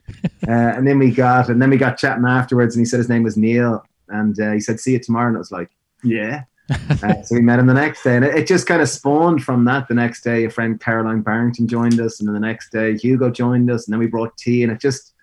[0.48, 3.08] Uh, and then we got, and then we got chatting afterwards and he said his
[3.08, 3.84] name was Neil.
[4.08, 5.28] And uh, he said, see you tomorrow.
[5.28, 5.70] And I was like,
[6.02, 6.44] yeah
[7.02, 9.42] uh, so we met him the next day, and it, it, just kind of spawned
[9.44, 9.86] from that.
[9.86, 13.30] The next day, a friend Caroline Barrington joined us, and then the next day, Hugo
[13.30, 15.14] joined us, and then we brought tea, and it just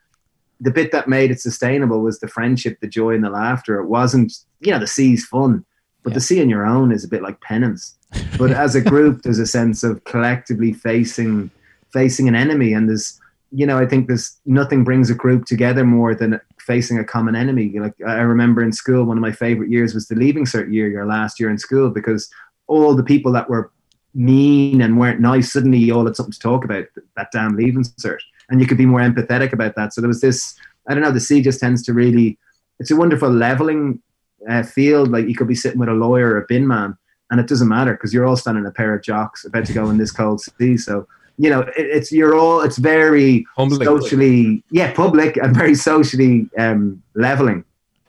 [0.62, 3.78] the bit that made it sustainable was the friendship, the joy, and the laughter.
[3.82, 5.66] It wasn't, you know, the sea's fun,
[6.04, 6.16] but yeah.
[6.16, 7.96] the sea on your own is a bit like penance.
[8.38, 11.50] But as a group, there's a sense of collectively facing
[11.92, 13.20] facing an enemy, and there's,
[13.52, 17.36] you know, I think there's nothing brings a group together more than facing a common
[17.36, 17.78] enemy.
[17.78, 20.88] Like I remember in school, one of my favorite years was the leaving cert year,
[20.90, 22.30] your last year in school, because
[22.68, 23.72] all the people that were
[24.14, 26.86] mean and weren't nice, suddenly you all had something to talk about,
[27.16, 28.20] that damn leaving cert.
[28.50, 29.94] And you could be more empathetic about that.
[29.94, 30.56] So there was this,
[30.88, 32.38] I don't know, the sea just tends to really,
[32.80, 34.02] it's a wonderful leveling
[34.50, 35.12] uh, field.
[35.12, 36.98] Like you could be sitting with a lawyer or a bin man,
[37.32, 39.90] and it doesn't matter because you're all standing a pair of jocks about to go
[39.90, 40.78] in this cold sea.
[40.78, 43.86] So you know, it, it's you're all it's very Humbling.
[43.86, 47.64] socially, yeah, public and very socially um, leveling.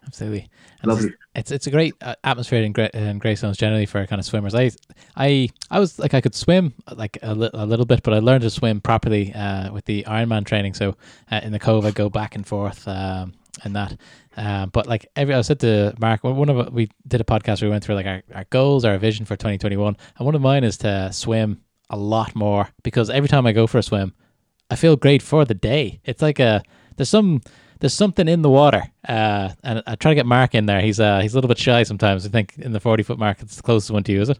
[0.07, 0.49] Absolutely,
[0.83, 1.13] and lovely.
[1.35, 4.55] It's it's a great uh, atmosphere in, Gra- in Greystones generally for kind of swimmers.
[4.55, 4.71] I
[5.17, 8.19] I I was like I could swim like a, li- a little bit, but I
[8.19, 10.75] learned to swim properly uh, with the Ironman training.
[10.75, 10.97] So
[11.33, 12.87] uh, in the cove, I go back and forth.
[12.87, 13.97] Um, and that.
[14.37, 17.69] Um, but like every, I said to Mark, one of we did a podcast where
[17.69, 20.65] we went through like our, our goals, our vision for 2021, and one of mine
[20.65, 24.15] is to swim a lot more because every time I go for a swim,
[24.71, 26.01] I feel great for the day.
[26.05, 26.63] It's like a
[26.97, 27.43] there's some
[27.81, 30.81] there's something in the water, uh, and I try to get Mark in there.
[30.81, 32.27] He's uh he's a little bit shy sometimes.
[32.27, 34.39] I think in the forty foot mark, it's the closest one to you, is it?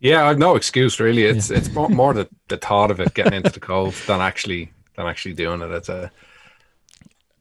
[0.00, 1.24] Yeah, I've no excuse really.
[1.24, 1.58] It's yeah.
[1.58, 5.06] it's more, more the, the thought of it getting into the cold than actually than
[5.06, 5.70] actually doing it.
[5.70, 6.10] It's a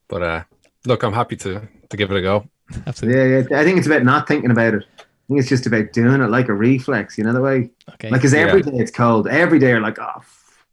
[0.10, 0.44] but uh
[0.86, 2.48] look, I'm happy to to give it a go.
[2.86, 3.20] Absolutely.
[3.20, 3.60] Yeah, yeah.
[3.60, 4.86] I think it's about not thinking about it
[5.30, 7.70] I think it's just about doing it like a reflex, you know the way.
[7.94, 8.10] Okay.
[8.10, 8.72] Like, cause every yeah.
[8.72, 9.28] day it's cold.
[9.28, 10.24] Every day you're like, oh,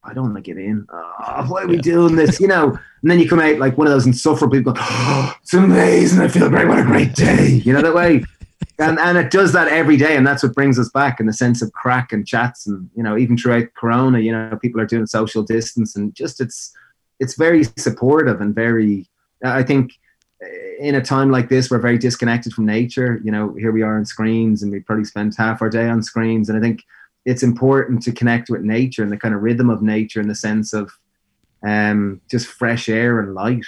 [0.03, 0.87] I don't want to get in.
[0.91, 1.83] Oh, why are we yeah.
[1.83, 2.41] doing this?
[2.41, 2.71] You know.
[3.03, 4.73] And then you come out like one of those insufferable people.
[4.73, 6.21] Going, oh, it's amazing.
[6.21, 6.69] I feel great.
[6.69, 7.61] What a great day.
[7.65, 8.25] You know that way.
[8.79, 11.35] and and it does that every day, and that's what brings us back in the
[11.35, 14.87] sense of crack and chats, and you know even throughout Corona, you know people are
[14.87, 16.73] doing social distance, and just it's
[17.21, 19.07] it's very supportive and very.
[19.47, 19.93] I think
[20.79, 23.21] in a time like this, we're very disconnected from nature.
[23.25, 26.03] You know, here we are on screens, and we probably spend half our day on
[26.03, 26.49] screens.
[26.49, 26.83] And I think
[27.25, 30.35] it's important to connect with nature and the kind of rhythm of nature in the
[30.35, 30.93] sense of
[31.67, 33.65] um, just fresh air and light.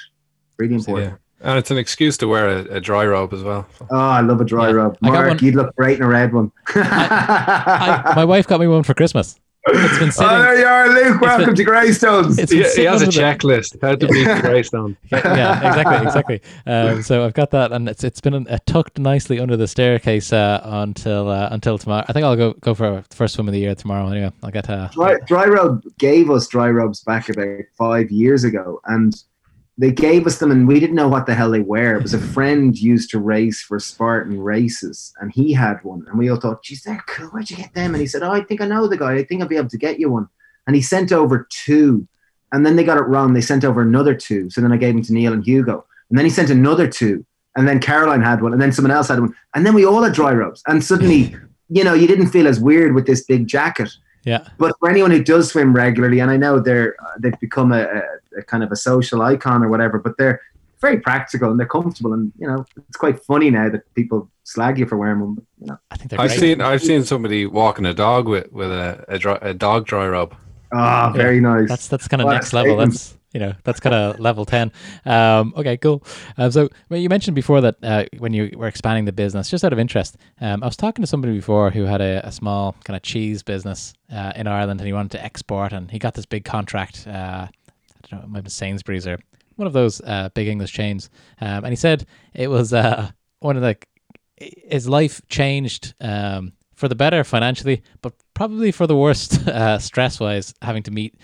[0.58, 1.12] Really important.
[1.12, 1.16] Yeah.
[1.40, 3.66] And it's an excuse to wear a, a, dry robe as well.
[3.90, 4.74] Oh, I love a dry yeah.
[4.74, 4.98] robe.
[5.00, 6.50] Mark, you'd look great in a red one.
[6.74, 9.38] I, I, my wife got me one for Christmas.
[9.70, 10.30] It's been sitting.
[10.30, 11.20] Oh, there you are, Luke.
[11.20, 12.50] Welcome been, to Greystones.
[12.50, 14.96] He, he, has a checklist how to beat Greystone.
[15.10, 16.42] yeah, yeah, exactly, exactly.
[16.66, 20.32] Um, so I've got that, and it's it's been uh, tucked nicely under the staircase
[20.32, 22.04] uh, until uh, until tomorrow.
[22.08, 24.08] I think I'll go go for the first swim of the year tomorrow.
[24.08, 28.44] Anyway, I'll get uh, dry, dry robe gave us dry robes back about five years
[28.44, 29.14] ago, and
[29.78, 31.94] they gave us them and we didn't know what the hell they were.
[31.94, 36.04] It was a friend used to race for Spartan races and he had one.
[36.08, 37.28] And we all thought, geez, they're cool.
[37.28, 37.94] Where'd you get them?
[37.94, 39.14] And he said, Oh, I think I know the guy.
[39.14, 40.28] I think I'll be able to get you one.
[40.66, 42.08] And he sent over two.
[42.50, 43.34] And then they got it wrong.
[43.34, 44.50] They sent over another two.
[44.50, 45.86] So then I gave them to Neil and Hugo.
[46.10, 47.24] And then he sent another two.
[47.56, 48.52] And then Caroline had one.
[48.52, 49.34] And then someone else had one.
[49.54, 50.62] And then we all had dry robes.
[50.66, 51.36] And suddenly,
[51.68, 53.90] you know, you didn't feel as weird with this big jacket.
[54.24, 54.48] Yeah.
[54.58, 57.84] But for anyone who does swim regularly, and I know they're uh, they've become a,
[57.84, 58.02] a,
[58.38, 60.40] a kind of a social icon or whatever, but they're
[60.80, 62.12] very practical and they're comfortable.
[62.12, 65.34] And you know, it's quite funny now that people slag you for wearing them.
[65.34, 66.40] But, you know, I think I've great.
[66.40, 70.06] seen I've seen somebody walking a dog with with a a, dry, a dog dry
[70.06, 70.34] robe.
[70.72, 71.68] ah, very nice.
[71.68, 72.72] That's that's kind of What next level.
[72.72, 72.92] statement.
[72.92, 74.72] That's you know that's kind of level ten.
[75.04, 76.02] Um, okay, cool.
[76.36, 79.64] Um, so well, you mentioned before that uh, when you were expanding the business, just
[79.64, 82.74] out of interest, um, I was talking to somebody before who had a, a small
[82.84, 86.14] kind of cheese business uh, in Ireland, and he wanted to export, and he got
[86.14, 87.06] this big contract.
[87.06, 87.48] Uh,
[88.12, 89.18] I Sainsbury's or
[89.56, 93.56] one of those uh, big English chains, um, and he said it was uh, one
[93.56, 93.76] of the
[94.36, 100.20] his life changed um, for the better financially, but probably for the worst uh, stress
[100.20, 101.16] wise, having to meet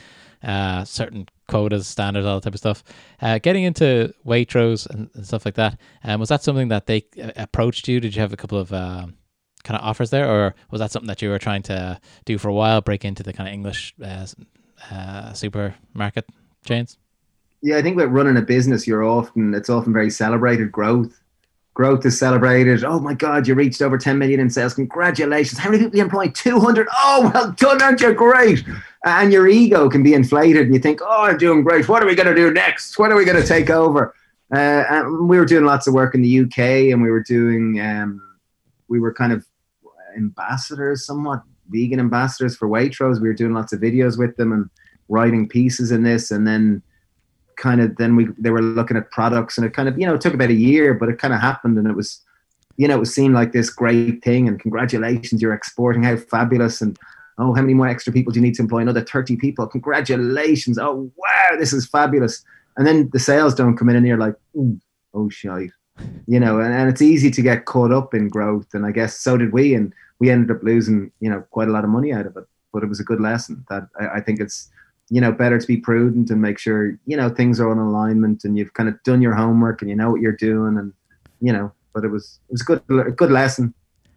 [0.42, 2.82] uh, certain quotas, standards, all that type of stuff.
[3.22, 5.78] Uh, getting into Waitrose and, and stuff like that.
[6.02, 8.00] Um, was that something that they uh, approached you?
[8.00, 8.72] Did you have a couple of
[9.64, 12.48] kind of offers there, or was that something that you were trying to do for
[12.48, 14.26] a while, break into the kind of English uh,
[14.90, 16.26] uh, supermarket
[16.64, 16.98] chains?
[17.64, 21.18] yeah, I think with running a business, you're often it's often very celebrated growth.
[21.72, 22.84] Growth is celebrated.
[22.84, 24.74] Oh my God, you reached over 10 million in sales.
[24.74, 25.58] Congratulations.
[25.58, 26.28] How many people you employ?
[26.28, 26.86] 200.
[26.94, 28.12] Oh, well done, aren't you?
[28.12, 28.62] Great.
[29.06, 31.88] And your ego can be inflated and you think, oh, I'm doing great.
[31.88, 32.98] What are we going to do next?
[32.98, 34.14] What are we going to take over?
[34.54, 37.80] Uh, and we were doing lots of work in the UK and we were doing,
[37.80, 38.20] um,
[38.88, 39.46] we were kind of
[40.16, 43.22] ambassadors, somewhat vegan ambassadors for Waitrose.
[43.22, 44.68] We were doing lots of videos with them and
[45.08, 46.30] writing pieces in this.
[46.30, 46.82] And then
[47.56, 50.16] kind of then we they were looking at products and it kind of you know
[50.16, 52.20] took about a year but it kind of happened and it was
[52.76, 56.80] you know it was seen like this great thing and congratulations you're exporting how fabulous
[56.80, 56.98] and
[57.38, 58.80] oh how many more extra people do you need to employ?
[58.80, 59.66] Another 30 people.
[59.68, 60.78] Congratulations.
[60.78, 62.44] Oh wow this is fabulous.
[62.76, 64.80] And then the sales don't come in and you're like "Ooh,
[65.14, 65.70] oh shit
[66.26, 69.16] you know and, and it's easy to get caught up in growth and i guess
[69.16, 72.12] so did we and we ended up losing you know quite a lot of money
[72.12, 74.70] out of it but it was a good lesson that i, I think it's
[75.10, 78.44] you know better to be prudent and make sure you know things are in alignment
[78.44, 80.92] and you've kind of done your homework and you know what you're doing and
[81.40, 83.74] you know but it was it was a good a good lesson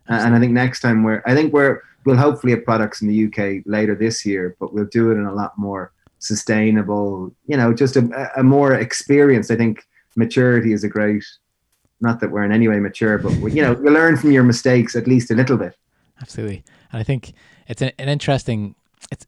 [0.09, 3.07] Uh, and i think next time we're i think we're we'll hopefully have products in
[3.07, 7.57] the uk later this year but we'll do it in a lot more sustainable you
[7.57, 11.25] know just a, a more experienced i think maturity is a great
[11.99, 14.43] not that we're in any way mature but we, you know you learn from your
[14.43, 15.75] mistakes at least a little bit
[16.21, 16.63] Absolutely.
[16.91, 17.33] And I think
[17.67, 18.75] it's an, an interesting.
[19.11, 19.27] It's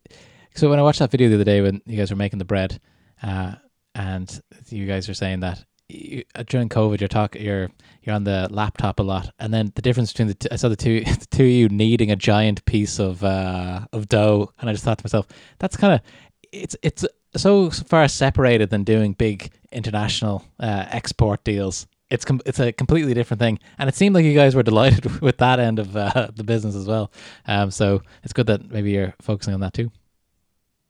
[0.56, 2.46] so when I watched that video the other day when you guys were making the
[2.46, 2.80] bread,
[3.24, 3.56] uh,
[3.96, 7.70] and you guys were saying that you, uh, during COVID you're talking you're
[8.04, 10.70] you're on the laptop a lot, and then the difference between the two, I saw
[10.70, 14.70] the two the two of you kneading a giant piece of uh, of dough, and
[14.70, 16.02] I just thought to myself, that's kind of
[16.52, 21.88] it's it's so far separated than doing big international uh, export deals.
[22.10, 25.22] It's com- it's a completely different thing, and it seemed like you guys were delighted
[25.22, 27.12] with that end of uh, the business as well.
[27.46, 29.92] Um, so it's good that maybe you're focusing on that too.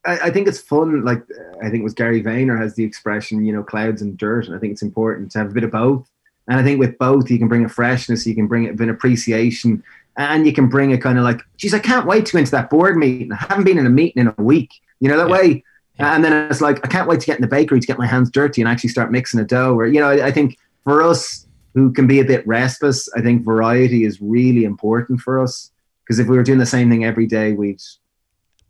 [0.05, 1.03] I, I think it's fun.
[1.03, 1.23] Like
[1.62, 4.55] I think it was Gary Vayner has the expression, you know, clouds and dirt, and
[4.55, 6.09] I think it's important to have a bit of both.
[6.47, 8.89] And I think with both, you can bring a freshness, you can bring a bit
[8.89, 9.83] of appreciation,
[10.17, 12.51] and you can bring a kind of like, geez, I can't wait to go into
[12.51, 13.31] that board meeting.
[13.31, 14.71] I haven't been in a meeting in a week.
[14.99, 15.33] You know that Yeah.
[15.33, 15.63] way.
[15.99, 16.15] Yeah.
[16.15, 18.07] And then it's like, I can't wait to get in the bakery to get my
[18.07, 19.75] hands dirty and actually start mixing a dough.
[19.75, 23.21] Or you know, I, I think for us who can be a bit restless, I
[23.21, 25.71] think variety is really important for us.
[26.03, 27.79] Because if we were doing the same thing every day, we'd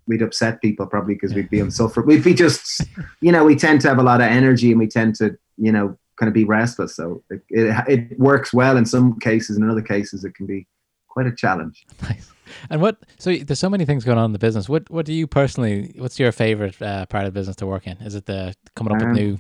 [0.10, 2.10] we'd upset people probably because we'd be unsufferable.
[2.10, 2.82] We'd be just,
[3.22, 5.72] you know, we tend to have a lot of energy and we tend to, you
[5.72, 6.96] know, kind of be restless.
[6.98, 10.46] So it, it, it works well in some cases, and in other cases, it can
[10.46, 10.68] be
[11.08, 11.86] quite a challenge.
[12.02, 12.32] Nice.
[12.72, 12.98] And what?
[13.20, 14.68] So there's so many things going on in the business.
[14.68, 15.94] What What do you personally?
[16.00, 17.98] What's your favorite uh, part of the business to work in?
[17.98, 19.40] Is it the coming up Um, with new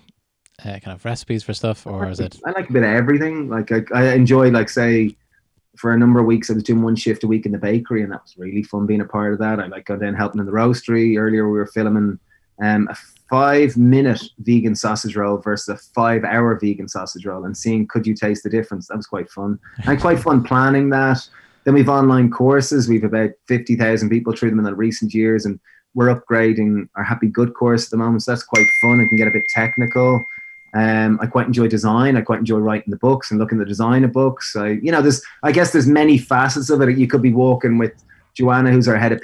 [0.64, 2.40] uh, kind of recipes for stuff, or is it?
[2.46, 3.50] I like a bit of everything.
[3.50, 5.16] Like I, I enjoy, like say,
[5.80, 8.04] for a number of weeks, I was doing one shift a week in the bakery,
[8.04, 9.62] and that was really fun being a part of that.
[9.62, 11.18] I like going down helping in the roastery.
[11.18, 12.20] Earlier, we were filming
[12.62, 12.98] um, a
[13.30, 18.44] five-minute vegan sausage roll versus a five-hour vegan sausage roll, and seeing could you taste
[18.44, 18.88] the difference.
[18.88, 21.26] That was quite fun, and quite fun planning that.
[21.64, 22.90] Then we've online courses.
[22.90, 25.62] We've about fifty thousand people through them in the recent years, and
[25.94, 28.24] we're upgrading our Happy Good course at the moment.
[28.24, 29.00] So that's quite fun.
[29.00, 30.22] It can get a bit technical.
[30.74, 32.16] Um, I quite enjoy design.
[32.18, 34.56] I quite enjoy writing the books and looking at the design of books.
[34.56, 36.98] I, you know, there's, I guess there's many facets of it.
[36.98, 37.94] You could be walking with
[38.36, 39.22] Joanna, who's our head of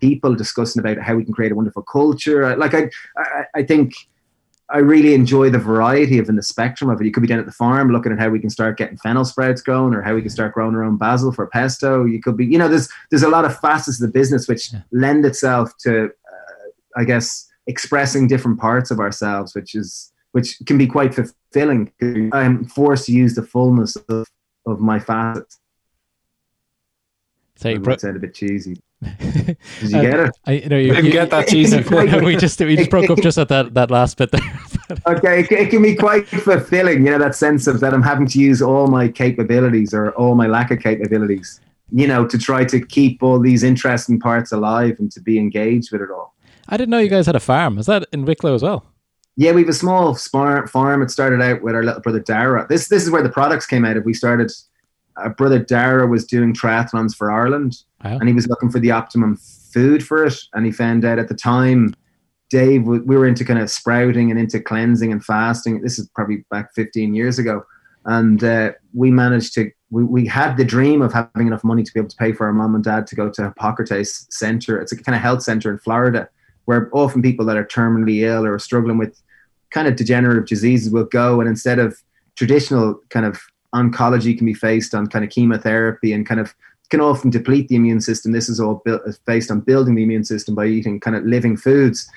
[0.00, 2.56] people, discussing about how we can create a wonderful culture.
[2.56, 3.94] Like I, I, I think
[4.70, 7.04] I really enjoy the variety of in the spectrum of it.
[7.04, 9.24] You could be down at the farm looking at how we can start getting fennel
[9.24, 12.04] sprouts going, or how we can start growing our own basil for pesto.
[12.06, 14.72] You could be, you know, there's there's a lot of facets of the business which
[14.72, 14.80] Yeah.
[14.90, 20.76] lend itself to, uh, I guess, expressing different parts of ourselves, which is which can
[20.76, 21.92] be quite fulfilling.
[22.32, 24.26] I'm forced to um, use the fullness of,
[24.66, 25.60] of my facets.
[27.54, 28.82] So you It bro- might sound a bit cheesy.
[29.20, 30.30] Did you get it?
[30.44, 31.76] I, you know, you, Didn't you- get that cheesy.
[32.24, 34.60] we just we just broke up just at that, that last bit there.
[35.06, 38.26] okay, it, it can be quite fulfilling, you know, that sense of that I'm having
[38.26, 41.60] to use all my capabilities or all my lack of capabilities,
[41.92, 45.92] you know, to try to keep all these interesting parts alive and to be engaged
[45.92, 46.34] with it all.
[46.68, 47.78] I didn't know you guys had a farm.
[47.78, 48.84] Is that in Wicklow as well?
[49.36, 51.02] Yeah, we have a small farm.
[51.02, 52.66] It started out with our little brother Dara.
[52.68, 54.04] This this is where the products came out of.
[54.04, 54.50] We started.
[55.16, 58.18] Our brother Dara was doing triathlons for Ireland, Wow.
[58.18, 59.36] and he was looking for the optimum
[59.72, 60.34] food for it.
[60.54, 61.94] And he found out at the time,
[62.50, 65.80] Dave, we were into kind of sprouting and into cleansing and fasting.
[65.82, 67.64] This is probably back 15 years ago,
[68.04, 69.70] and uh, we managed to.
[69.90, 72.46] We, we had the dream of having enough money to be able to pay for
[72.46, 74.80] our mom and dad to go to Hippocrates Center.
[74.80, 76.28] It's a kind of health center in Florida
[76.64, 79.20] where often people that are terminally ill or struggling with
[79.70, 82.00] kind of degenerative diseases will go and instead of
[82.36, 83.40] traditional kind of
[83.74, 86.54] oncology can be faced on kind of chemotherapy and kind of
[86.90, 88.32] can often deplete the immune system.
[88.32, 91.56] This is all built based on building the immune system by eating kind of living
[91.56, 92.08] foods.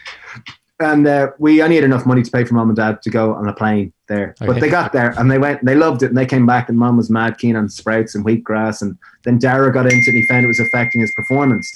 [0.79, 3.33] And uh, we only had enough money to pay for mom and dad to go
[3.33, 4.35] on a plane there.
[4.39, 4.45] Okay.
[4.45, 6.07] But they got there and they went, they loved it.
[6.07, 8.83] And they came back and mom was mad keen on sprouts and wheatgrass.
[8.83, 11.67] And then Dara got into it and he found it was affecting his performance.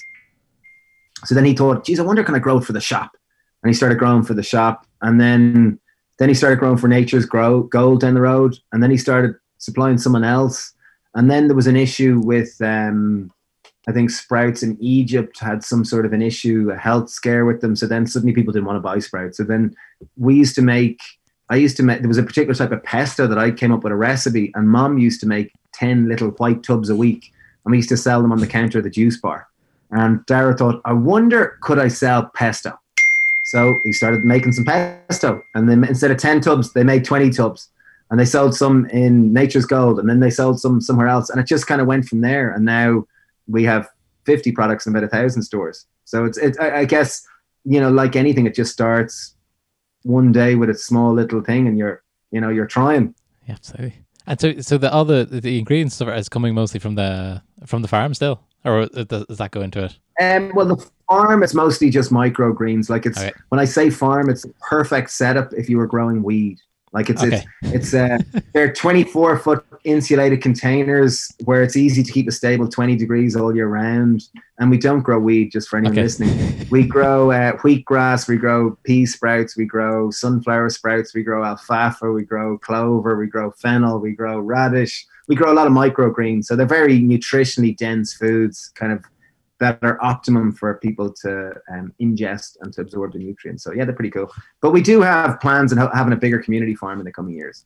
[1.25, 3.11] So then he thought, geez, I wonder can I grow for the shop?
[3.63, 4.85] And he started growing for the shop.
[5.01, 5.79] And then
[6.17, 8.57] then he started growing for Nature's Grow Gold down the road.
[8.71, 10.73] And then he started supplying someone else.
[11.15, 13.31] And then there was an issue with um,
[13.87, 17.61] I think Sprouts in Egypt had some sort of an issue, a health scare with
[17.61, 17.75] them.
[17.75, 19.37] So then suddenly people didn't want to buy Sprouts.
[19.37, 19.75] So then
[20.17, 20.99] we used to make
[21.49, 23.83] I used to make there was a particular type of pesto that I came up
[23.83, 27.31] with a recipe, and mom used to make 10 little white tubs a week.
[27.65, 29.47] And we used to sell them on the counter of the juice bar.
[29.91, 32.77] And Dara thought, I wonder, could I sell pesto?
[33.45, 35.43] So he started making some pesto.
[35.55, 37.69] And then instead of 10 tubs, they made 20 tubs.
[38.09, 39.99] And they sold some in Nature's Gold.
[39.99, 41.29] And then they sold some somewhere else.
[41.29, 42.51] And it just kind of went from there.
[42.51, 43.05] And now
[43.47, 43.87] we have
[44.25, 45.85] 50 products in about a thousand stores.
[46.05, 47.25] So it's, it's I, I guess,
[47.63, 49.35] you know, like anything, it just starts
[50.03, 53.13] one day with a small little thing and you're, you know, you're trying.
[53.47, 54.01] Yeah, absolutely.
[54.27, 57.87] And so, so the other the ingredients stuff is coming mostly from the from the
[57.87, 59.97] farm still, or does, does that go into it?
[60.21, 62.89] Um, well, the farm it's mostly just microgreens.
[62.89, 63.31] Like it's Okay.
[63.49, 66.59] when I say farm, it's a perfect setup if you were growing weed.
[66.93, 67.37] Like it's Okay.
[67.71, 68.17] it's it's uh,
[68.53, 73.55] they're 24 foot insulated containers where it's easy to keep a stable 20 degrees all
[73.55, 74.23] year round.
[74.59, 76.03] And we don't grow weed just for anyone Okay.
[76.03, 76.67] listening.
[76.69, 82.11] We grow uh, wheatgrass, we grow pea sprouts, we grow sunflower sprouts, we grow alfalfa,
[82.11, 85.05] we grow clover, we grow fennel, we grow radish.
[85.31, 86.43] We grow a lot of microgreens.
[86.43, 89.05] So they're very nutritionally dense foods, kind of
[89.61, 93.63] that are optimum for people to um, ingest and to absorb the nutrients.
[93.63, 94.29] So yeah, they're pretty cool.
[94.59, 97.63] But we do have plans ha- having a bigger community farm in the coming years.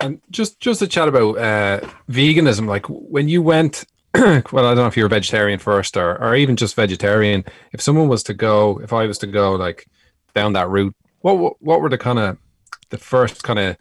[0.00, 4.76] And just just to chat about uh, veganism, like when you went, well, I don't
[4.76, 7.44] know if you were vegetarian first or or even just vegetarian.
[7.74, 9.86] If someone was to go, if I was to go like
[10.34, 12.38] down that route, what what, what were the kind of
[12.88, 13.76] the first kind of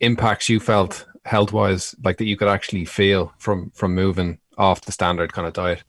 [0.00, 4.82] impacts you felt health wise, like that you could actually feel from from moving off
[4.82, 5.82] the standard kind of diet?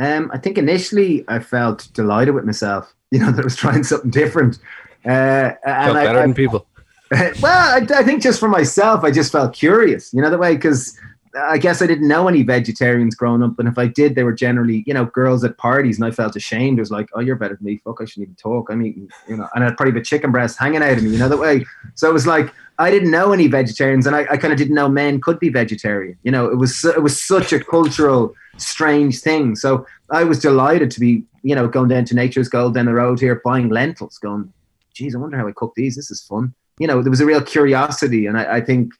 [0.00, 3.84] Um, I think initially I felt delighted with myself, you know, that I was trying
[3.84, 4.58] something different.
[5.04, 6.66] Uh, Felt and I, better I- than people.
[7.42, 10.54] well, I, I think just for myself, I just felt curious, you know, the way
[10.54, 10.96] because
[11.36, 14.32] I guess I didn't know any vegetarians growing up, and if I did, they were
[14.32, 16.78] generally, you know, girls at parties, and I felt ashamed.
[16.78, 17.80] It was like, oh, you're better than me.
[17.84, 18.70] Fuck, I shouldn't even talk.
[18.70, 21.10] I'm eating, you know, and I'd probably have a chicken breast hanging out of me,
[21.10, 21.64] you know, that way.
[21.94, 24.74] So it was like I didn't know any vegetarians, and I, I kind of didn't
[24.74, 26.16] know men could be vegetarian.
[26.22, 29.54] You know, it was it was such a cultural strange thing.
[29.54, 32.94] So I was delighted to be, you know, going down to Nature's Gold down the
[32.94, 34.50] road here, buying lentils, going,
[34.94, 35.94] geez, I wonder how I cook these.
[35.94, 36.54] This is fun.
[36.78, 38.94] You know, there was a real curiosity, and I, I think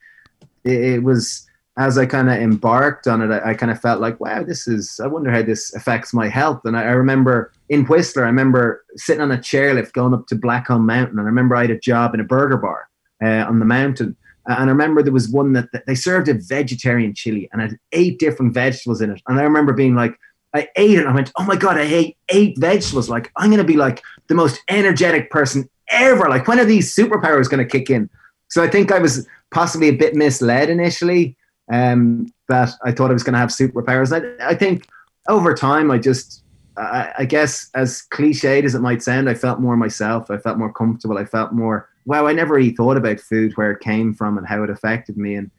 [0.65, 1.47] it, it was
[1.79, 4.69] as I kind of embarked on it, I, I kind of felt like, wow, this
[4.69, 5.01] is.
[5.03, 6.61] I wonder how this affects my health.
[6.67, 10.37] And I, I remember in Whistler, I remember sitting on a chairlift going up to
[10.37, 12.90] Blackcomb Mountain, and I remember I had a job in a burger bar
[13.23, 14.17] uh, on the mountain.
[14.47, 17.79] And I remember there was one that, that they served a vegetarian chili and had
[17.93, 19.23] eight different vegetables in it.
[19.29, 20.19] And I remember being like,
[20.55, 23.09] I ate it and I went, oh my God, I ate eight vegetables.
[23.09, 26.29] Like, I'm going to be like the most energetic person ever.
[26.29, 28.11] Like, when are these superpowers going to kick in?
[28.49, 31.37] So I think I was possibly a bit misled initially
[31.71, 34.11] um, that I thought I was going to have superpowers.
[34.13, 34.89] I, I think
[35.29, 36.43] over time, I just,
[36.77, 40.31] I, I guess, as cliched as it might sound, I felt more myself.
[40.31, 41.19] I felt more comfortable.
[41.19, 44.47] I felt more, wow, I never really thought about food, where it came from, and
[44.47, 45.35] how it affected me.
[45.35, 45.51] And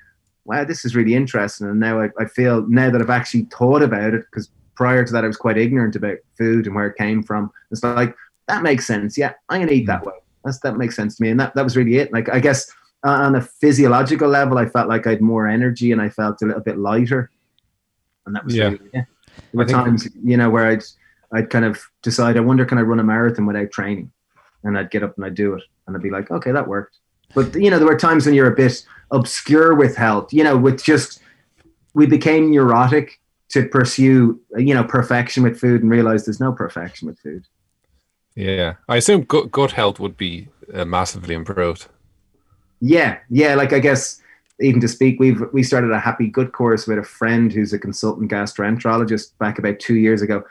[0.46, 1.68] wow, this is really interesting.
[1.68, 5.14] And now I, I feel, now that I've actually thought about it, because prior to
[5.14, 7.52] that, I was quite ignorant about food and where it came from.
[7.70, 8.16] It's like,
[8.48, 9.18] that makes sense.
[9.18, 10.08] Yeah, I'm going to eat that mm.
[10.08, 10.14] way.
[10.44, 11.30] That's, that makes sense to me.
[11.30, 12.12] And that, that was really it.
[12.12, 12.72] Like, I guess
[13.04, 16.46] on a physiological level, I felt like I had more energy and I felt a
[16.46, 17.30] little bit lighter.
[18.26, 18.70] And that was Yeah.
[18.70, 19.04] really, yeah.
[19.54, 20.84] There were times, you know, where I'd
[21.34, 24.12] I'd kind of decide, I wonder, can I run a marathon without training?
[24.64, 26.98] And I'd get up and I'd do it, and I'd be like, okay, that worked.
[27.34, 30.34] But you know, there were times when you're a bit obscure with health.
[30.34, 31.22] You know, with just
[31.94, 33.20] we became neurotic
[33.50, 37.46] to pursue, you know, perfection with food, and realize there's no perfection with food.
[38.36, 41.88] Yeah, I assume gut, gut health would be uh, massively improved.
[42.80, 43.56] Yeah, yeah.
[43.56, 44.22] Like I guess
[44.60, 47.80] even to speak, we've we started a happy gut course with a friend who's a
[47.80, 50.44] consultant gastroenterologist back about two years ago.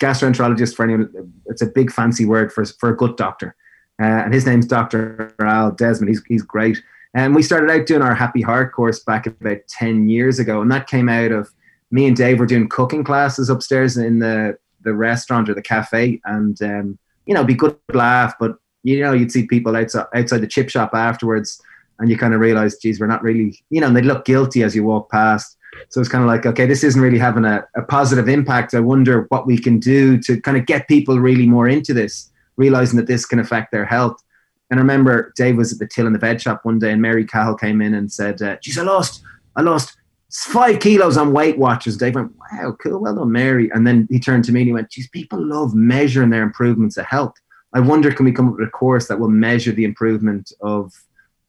[0.00, 3.54] Gastroenterologist for anyone, it's a big fancy word for for a gut doctor,
[4.00, 6.08] uh, and his name's Doctor Al Desmond.
[6.08, 6.82] He's he's great.
[7.14, 10.70] And we started out doing our Happy Heart course back about ten years ago, and
[10.70, 11.50] that came out of
[11.90, 16.20] me and Dave were doing cooking classes upstairs in the the restaurant or the cafe,
[16.24, 20.38] and um, you know, be good laugh, but you know, you'd see people outside outside
[20.40, 21.60] the chip shop afterwards
[21.98, 24.62] and you kind of realize, geez, we're not really, you know, and they look guilty
[24.62, 25.56] as you walk past.
[25.90, 28.74] So it's kind of like, okay, this isn't really having a, a positive impact.
[28.74, 32.30] I wonder what we can do to kind of get people really more into this,
[32.58, 34.22] realizing that this can affect their health.
[34.70, 37.00] And I remember Dave was at the till in the veg shop one day, and
[37.00, 39.22] Mary Cahill came in and said, uh, "Geez, I lost,
[39.56, 39.96] I lost
[40.30, 44.20] five kilos on Weight Watchers." Dave went, "Wow, cool, well done, Mary." And then he
[44.20, 47.34] turned to me and he went, "Geez, people love measuring their improvements of health.
[47.72, 50.92] I wonder, can we come up with a course that will measure the improvement of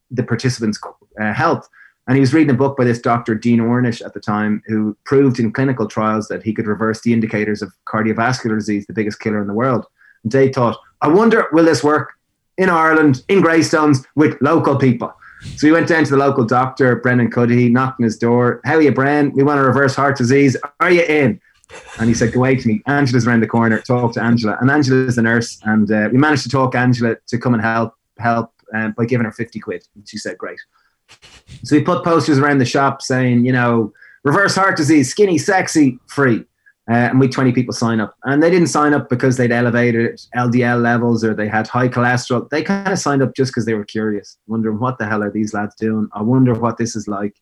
[0.10, 0.80] the participants'
[1.20, 1.68] uh, health?"
[2.08, 3.36] And he was reading a book by this Dr.
[3.36, 7.14] Dean Ornish at the time, who proved in clinical trials that he could reverse the
[7.14, 9.86] indicators of cardiovascular disease, the biggest killer in the world.
[10.24, 12.14] And Dave thought, I wonder, will this work
[12.58, 15.14] in Ireland, in Greystones, with local people?
[15.56, 18.60] So we went down to the local doctor, Brendan Cuddy, knocked on his door.
[18.66, 19.32] How are you, Bren?
[19.34, 20.58] We want to reverse heart disease.
[20.82, 21.40] Are you in?
[22.00, 22.82] And he said, Go away to me.
[22.88, 23.80] Angela's around the corner.
[23.80, 24.58] Talk to Angela.
[24.60, 25.60] And Angela's a nurse.
[25.64, 29.26] And uh, we managed to talk Angela to come and help help um, by giving
[29.26, 29.88] her 50 quid.
[29.96, 30.60] And she said, Great.
[31.64, 33.94] So we put posters around the shop saying, you know,
[34.24, 36.46] reverse heart disease, skinny, sexy, free.
[36.90, 38.16] Uh, and we had 20 people sign up.
[38.24, 42.50] And they didn't sign up because they'd elevated LDL levels or they had high cholesterol.
[42.50, 45.30] They kind of signed up just because they were curious, wondering what the hell are
[45.30, 46.10] these lads doing?
[46.14, 47.36] I wonder what this is like.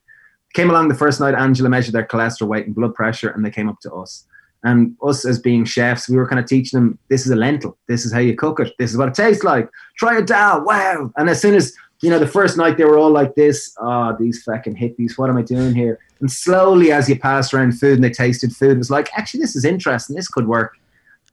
[0.54, 3.52] Came along the first night, Angela measured their cholesterol weight and blood pressure, and they
[3.52, 4.26] came up to us.
[4.64, 7.78] And us as being chefs, we were kind of teaching them this is a lentil,
[7.88, 9.70] this is how you cook it, this is what it tastes like.
[9.98, 11.12] Try a dal, wow.
[11.16, 14.16] And as soon as you know, the first night they were all like this, oh,
[14.20, 16.00] these fucking hippies, what am I doing here?
[16.20, 19.42] And slowly, as you passed around food and they tasted food, it was like, actually,
[19.42, 20.16] this is interesting.
[20.16, 20.78] This could work.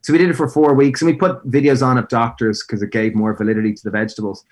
[0.02, 2.82] So we did it for four weeks and we put videos on of doctors because
[2.82, 4.44] it gave more validity to the vegetables.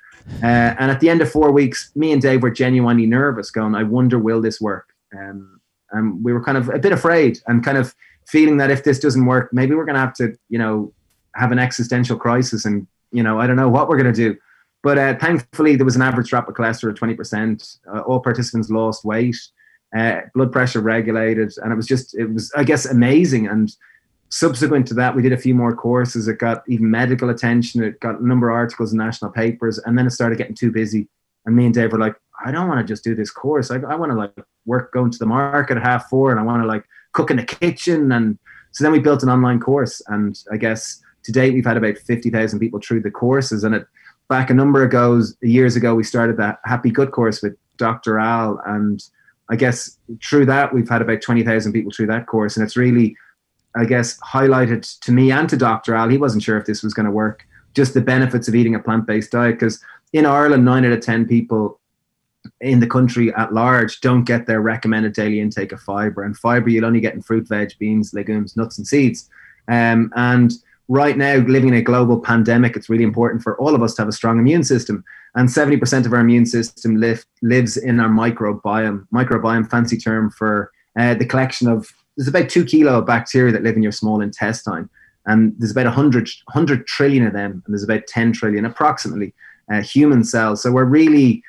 [0.43, 0.47] Uh,
[0.79, 3.83] and at the end of four weeks, me and Dave were genuinely nervous, going, I
[3.83, 4.95] wonder, will this work?
[5.15, 5.61] Um,
[5.91, 7.95] and we were kind of a bit afraid and kind of
[8.27, 10.93] feeling that if this doesn't work, maybe we're going to have to, you know,
[11.35, 14.39] have an existential crisis and, you know, I don't know what we're going to do.
[14.83, 17.79] But uh, thankfully, there was an average drop of cholesterol of 20%.
[17.93, 19.37] Uh, all participants lost weight,
[19.97, 21.53] uh, blood pressure regulated.
[21.63, 23.47] And it was just, it was, I guess, amazing.
[23.47, 23.71] And
[24.29, 26.27] subsequent to that, we did a few more courses.
[26.27, 27.85] It got even medical attention.
[27.85, 29.79] It got a number of articles in national papers.
[29.79, 31.07] And then it started getting too busy.
[31.47, 33.71] And me and Dave were like, I don't want to just do this course.
[33.71, 34.33] I, I want to like
[34.67, 37.37] work going to the market at half four and I want to like cook in
[37.37, 38.11] the kitchen.
[38.11, 38.37] And
[38.73, 40.03] so then we built an online course.
[40.09, 43.63] And I guess to date, we've had about 50,000 people through the courses.
[43.63, 43.87] And it,
[44.33, 48.19] back a number of goes years ago, we started that Happy Gut course with Dr.
[48.19, 49.03] Al, and
[49.51, 52.77] I guess through that we've had about twenty thousand people through that course, and it's
[52.77, 53.15] really,
[53.77, 55.95] I guess, highlighted to me and to Dr.
[55.95, 56.09] Al.
[56.09, 57.47] He wasn't sure if this was going to work.
[57.75, 61.27] Just the benefits of eating a plant-based diet, because in Ireland, nine out of ten
[61.27, 61.79] people
[62.63, 66.71] in the country at large don't get their recommended daily intake of fiber, and fiber
[66.71, 69.29] you'll only get in fruit, veg, beans, legumes, nuts, and seeds.
[69.69, 70.53] Um, and
[70.93, 74.03] right now, living in a global pandemic, it's really important for all of us to
[74.03, 75.03] have a strong immune system.
[75.35, 79.07] And 70% of our immune system live, lives in our microbiome.
[79.09, 81.89] Microbiome, fancy term for uh, the collection of,
[82.19, 84.91] there's about two kilo of bacteria that live in your small intestine.
[85.25, 89.33] And there's about 100, 100 trillion of them, and there's about 10 trillion approximately
[89.73, 90.63] uh, human cells.
[90.63, 91.43] So we're really,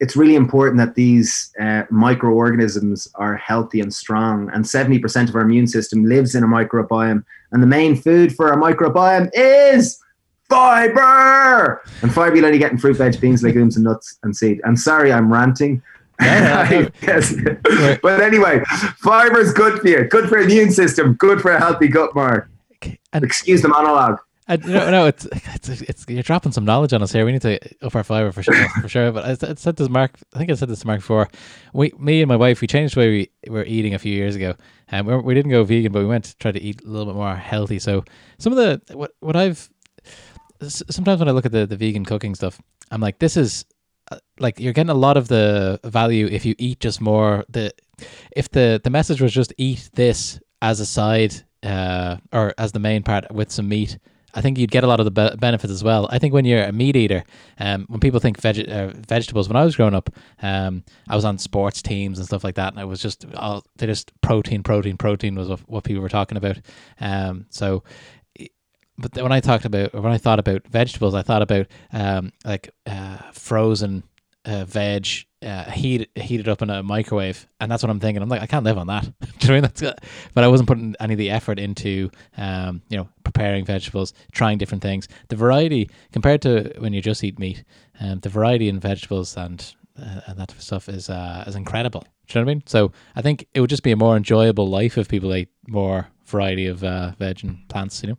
[0.00, 4.50] it's really important that these uh, microorganisms are healthy and strong.
[4.52, 7.22] And 70% of our immune system lives in a microbiome.
[7.52, 10.02] And the main food for our microbiome is
[10.48, 11.82] fiber.
[12.00, 14.60] And fiber you'll only get in fruit, veg, beans, legumes, and nuts and seed.
[14.64, 15.82] I'm sorry, I'm ranting.
[16.20, 17.34] yes.
[18.02, 18.62] but anyway,
[18.98, 22.48] fiber is good for you, good for immune system, good for a healthy gut, Mark.
[23.12, 24.18] And- Excuse the monologue.
[24.50, 27.24] I, no, no, it's, it's it's you're dropping some knowledge on us here.
[27.24, 29.12] We need to up our fiber for sure, for sure.
[29.12, 30.18] But I, I said this, Mark.
[30.34, 31.28] I think I said this to Mark before.
[31.72, 34.34] We, me and my wife, we changed the way we were eating a few years
[34.34, 34.56] ago,
[34.88, 37.06] and we, we didn't go vegan, but we went to try to eat a little
[37.06, 37.78] bit more healthy.
[37.78, 38.04] So
[38.38, 39.70] some of the what what I've
[40.68, 43.64] sometimes when I look at the the vegan cooking stuff, I'm like, this is
[44.10, 47.44] uh, like you're getting a lot of the value if you eat just more.
[47.48, 47.72] The
[48.32, 52.80] if the the message was just eat this as a side uh, or as the
[52.80, 53.98] main part with some meat,
[54.34, 56.08] I think you'd get a lot of the be- benefits as well.
[56.10, 57.24] I think when you're a meat eater,
[57.58, 60.10] um, when people think veg- uh, vegetables, when I was growing up,
[60.42, 63.64] um, I was on sports teams and stuff like that, and it was just all
[63.76, 66.58] they just protein, protein, protein was what, people were talking about.
[67.00, 67.82] Um, so,
[68.98, 72.70] but when I talked about when I thought about vegetables, I thought about um, like
[72.86, 74.02] uh, frozen
[74.44, 75.06] uh, veg
[75.42, 78.22] uh, heat heated up in a microwave, and that's what I'm thinking.
[78.22, 79.10] I'm like, I can't live on that.
[79.40, 79.62] You know I mean?
[79.62, 79.98] That's good.
[80.34, 84.58] But I wasn't putting any of the effort into, um, you know, preparing vegetables, trying
[84.58, 85.08] different things.
[85.28, 87.64] The variety compared to when you just eat meat,
[88.00, 92.00] um, the variety in vegetables and uh, and that stuff is uh, is incredible.
[92.00, 92.62] Do you know what I mean?
[92.66, 96.08] So I think it would just be a more enjoyable life if people ate more
[96.26, 98.02] variety of uh, veg and plants.
[98.02, 98.16] You know.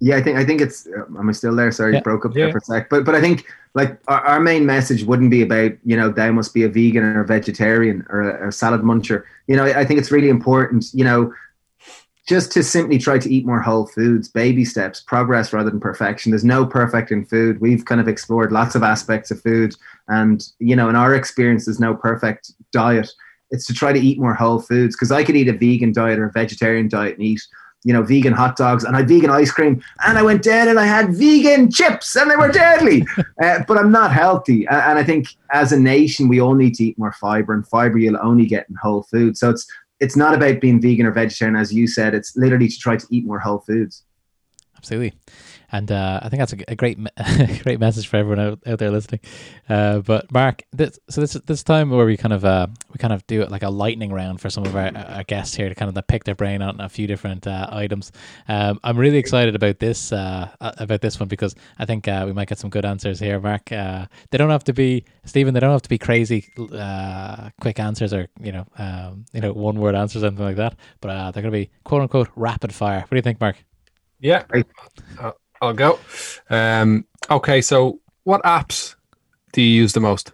[0.00, 0.86] Yeah, I think I think it's.
[0.86, 1.70] Uh, am I still there?
[1.70, 2.00] Sorry, Yeah.
[2.00, 2.44] broke up Yeah.
[2.46, 2.88] there for a sec.
[2.88, 6.30] But but I think like our, our main message wouldn't be about you know they
[6.30, 9.24] must be a vegan or a vegetarian or a, salad muncher.
[9.46, 10.86] You know, I, I think it's really important.
[10.94, 11.34] You know,
[12.26, 16.30] just to simply try to eat more whole foods, baby steps, progress rather than perfection.
[16.30, 17.60] There's no perfect in food.
[17.60, 19.74] We've kind of explored lots of aspects of food,
[20.08, 23.10] and you know, in our experience, there's no perfect diet.
[23.50, 26.18] It's to try to eat more whole foods because I could eat a vegan diet
[26.20, 27.42] or a vegetarian diet and eat
[27.82, 30.68] you know, vegan hot dogs and I had vegan ice cream and I went down
[30.68, 33.06] and I had vegan chips and they were deadly.
[33.42, 34.66] uh, but I'm not healthy.
[34.66, 37.98] And I think as a nation, we all need to eat more fiber and fiber
[37.98, 39.36] you'll only get in whole food.
[39.38, 39.66] So it's,
[39.98, 42.14] it's not about being vegan or vegetarian, as you said.
[42.14, 44.04] It's literally to try to eat more whole foods.
[44.76, 45.12] Absolutely.
[45.72, 47.10] And uh, I think that's a, a great, me-
[47.62, 49.20] great message for everyone out, out there listening.
[49.68, 53.12] Uh, but Mark, this, so this this time where we kind of uh, we kind
[53.12, 55.74] of do it like a lightning round for some of our, our guests here to
[55.74, 58.12] kind of pick their brain on a few different uh, items.
[58.48, 62.24] Um, I'm really excited about this uh, uh, about this one because I think uh,
[62.26, 63.70] we might get some good answers here, Mark.
[63.70, 65.54] Uh, they don't have to be Stephen.
[65.54, 69.52] They don't have to be crazy, uh, quick answers or you know, um, you know,
[69.52, 70.76] one word answers, or anything like that.
[71.00, 73.00] But uh, they're going to be quote unquote rapid fire.
[73.00, 73.56] What do you think, Mark?
[74.20, 74.66] Yeah, Right.
[75.60, 75.98] I'll, I'll go.
[76.48, 78.94] Um, okay, so what apps
[79.52, 80.32] do you use the most?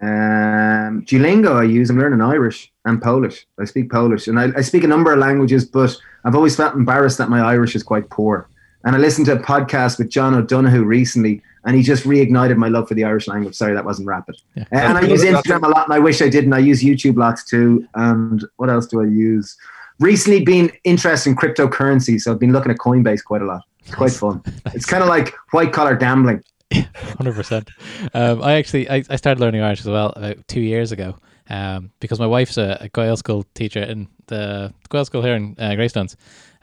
[0.00, 1.90] Um, Duolingo, I use.
[1.90, 3.46] I'm learning Irish and Polish.
[3.58, 6.74] I speak Polish, and I, I speak a number of languages, but I've always felt
[6.74, 8.48] embarrassed that my Irish is quite poor.
[8.84, 12.68] And I listened to a podcast with John O'Donohue recently, and he just reignited my
[12.68, 13.56] love for the Irish language.
[13.56, 14.36] Sorry, that wasn't rapid.
[14.54, 14.64] Yeah.
[14.72, 16.52] Uh, and I use Instagram a lot, and I wish I didn't.
[16.52, 17.86] I use YouTube lots too.
[17.94, 19.56] And what else do I use?
[20.00, 23.62] Recently, been interested in cryptocurrency, so I've been looking at Coinbase quite a lot.
[23.80, 24.42] It's quite fun.
[24.74, 26.42] It's kind of like white collar gambling.
[26.94, 27.70] Hundred percent.
[28.14, 31.16] Um, I actually I, I started learning Irish as well about two years ago.
[31.50, 36.14] Um, because my wife's a, a Gaelscoil teacher in the Gaelscoil here in uh, Greystones.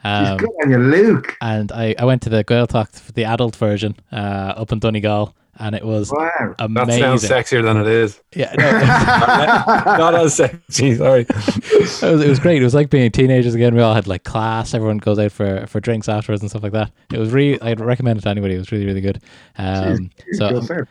[0.04, 1.36] Um, Good on you, Luke.
[1.40, 5.34] and I, I went to the Gaeltacht for the adult version uh, up in Donegal,
[5.58, 6.54] and it was Wow.
[6.58, 8.20] That sounds sexier than it is.
[8.34, 8.70] Yeah, no,
[9.98, 10.94] Not as sexy.
[10.96, 11.26] Sorry.
[11.28, 12.60] it, was, it was great.
[12.60, 13.74] It was like being teenagers again.
[13.74, 14.74] We all had like class.
[14.74, 16.92] Everyone goes out for, for drinks afterwards and stuff like that.
[17.12, 17.60] It was really.
[17.60, 18.54] I'd recommend it to anybody.
[18.54, 19.22] It was really really good.
[19.58, 20.84] Um, so Go.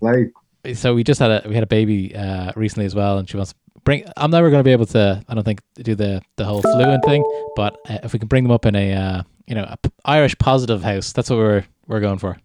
[0.00, 0.32] Like,
[0.74, 3.36] so we just had a we had a baby uh, recently as well, and she
[3.36, 4.04] wants to bring.
[4.16, 5.22] I'm never going to be able to.
[5.28, 7.24] I don't think do the the whole fluent thing,
[7.56, 9.90] but uh, if we can bring them up in a uh, you know a p-
[10.04, 12.38] Irish positive house, that's what we're we're going for.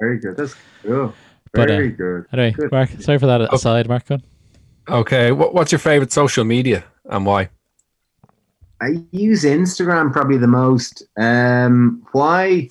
[0.00, 0.36] Very good.
[0.36, 1.14] That's cool.
[1.52, 2.26] But, uh, Very good.
[2.32, 2.72] Anyway, Good.
[2.72, 4.06] Mark, sorry for that aside, Mark.
[4.06, 4.22] Go on.
[4.88, 7.48] Okay, what, what's your favorite social media and why?
[8.82, 11.04] I use Instagram probably the most.
[11.16, 12.68] Um, why?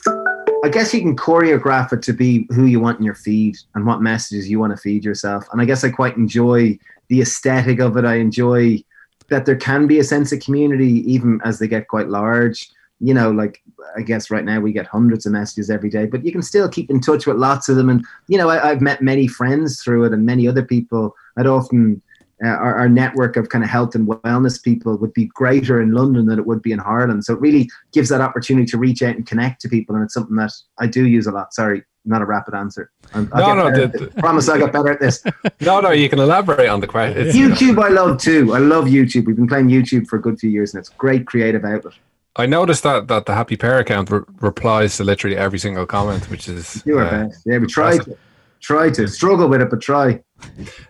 [0.64, 3.86] I guess you can choreograph it to be who you want in your feed and
[3.86, 5.46] what messages you want to feed yourself.
[5.52, 6.78] And I guess I quite enjoy
[7.08, 8.06] the aesthetic of it.
[8.06, 8.84] I enjoy
[9.30, 12.70] that there can be a sense of community even as they get quite large.
[13.00, 13.62] You know, like
[13.98, 16.70] I guess right now we get hundreds of messages every day, but you can still
[16.70, 17.90] keep in touch with lots of them.
[17.90, 21.14] And you know, I, I've met many friends through it, and many other people.
[21.38, 22.02] I'd often
[22.44, 25.92] uh, our, our network of kind of health and wellness people would be greater in
[25.92, 27.24] London than it would be in Ireland.
[27.26, 30.14] So it really gives that opportunity to reach out and connect to people, and it's
[30.14, 31.54] something that I do use a lot.
[31.54, 32.92] Sorry, not a rapid answer.
[33.14, 35.24] I'm, No, no, better the- promise I got better at this.
[35.62, 37.28] No, no, you can elaborate on the question.
[37.28, 38.54] YouTube, I love too.
[38.54, 39.26] I love YouTube.
[39.26, 41.94] We've been playing YouTube for a good few years, and it's a great creative outlet.
[42.36, 46.30] I noticed that that the Happy Pear account re- replies to literally every single comment,
[46.30, 47.44] which is Do our uh, best.
[47.46, 48.18] Yeah, we try to
[48.60, 50.24] try to struggle with it, but try.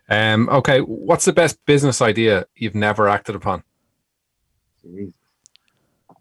[0.09, 0.47] um.
[0.49, 3.63] Okay, what's the best business idea you've never acted upon?
[4.85, 5.13] Jeez.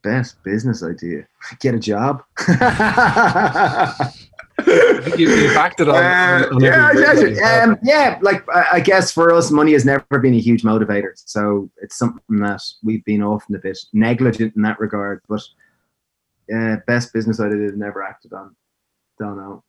[0.03, 1.29] Best business idea:
[1.61, 2.25] get a job.
[5.19, 5.97] You, you've acted on.
[5.97, 7.39] Uh, on yeah, every yeah, business.
[7.39, 8.19] yeah, um, yeah.
[8.23, 11.11] Like I, I guess for us, money has never been a huge motivator.
[11.17, 15.21] So it's something that we've been often a bit negligent in that regard.
[15.29, 15.43] But
[16.55, 18.57] uh, best business idea I've never acted on.
[19.19, 19.63] Don't know.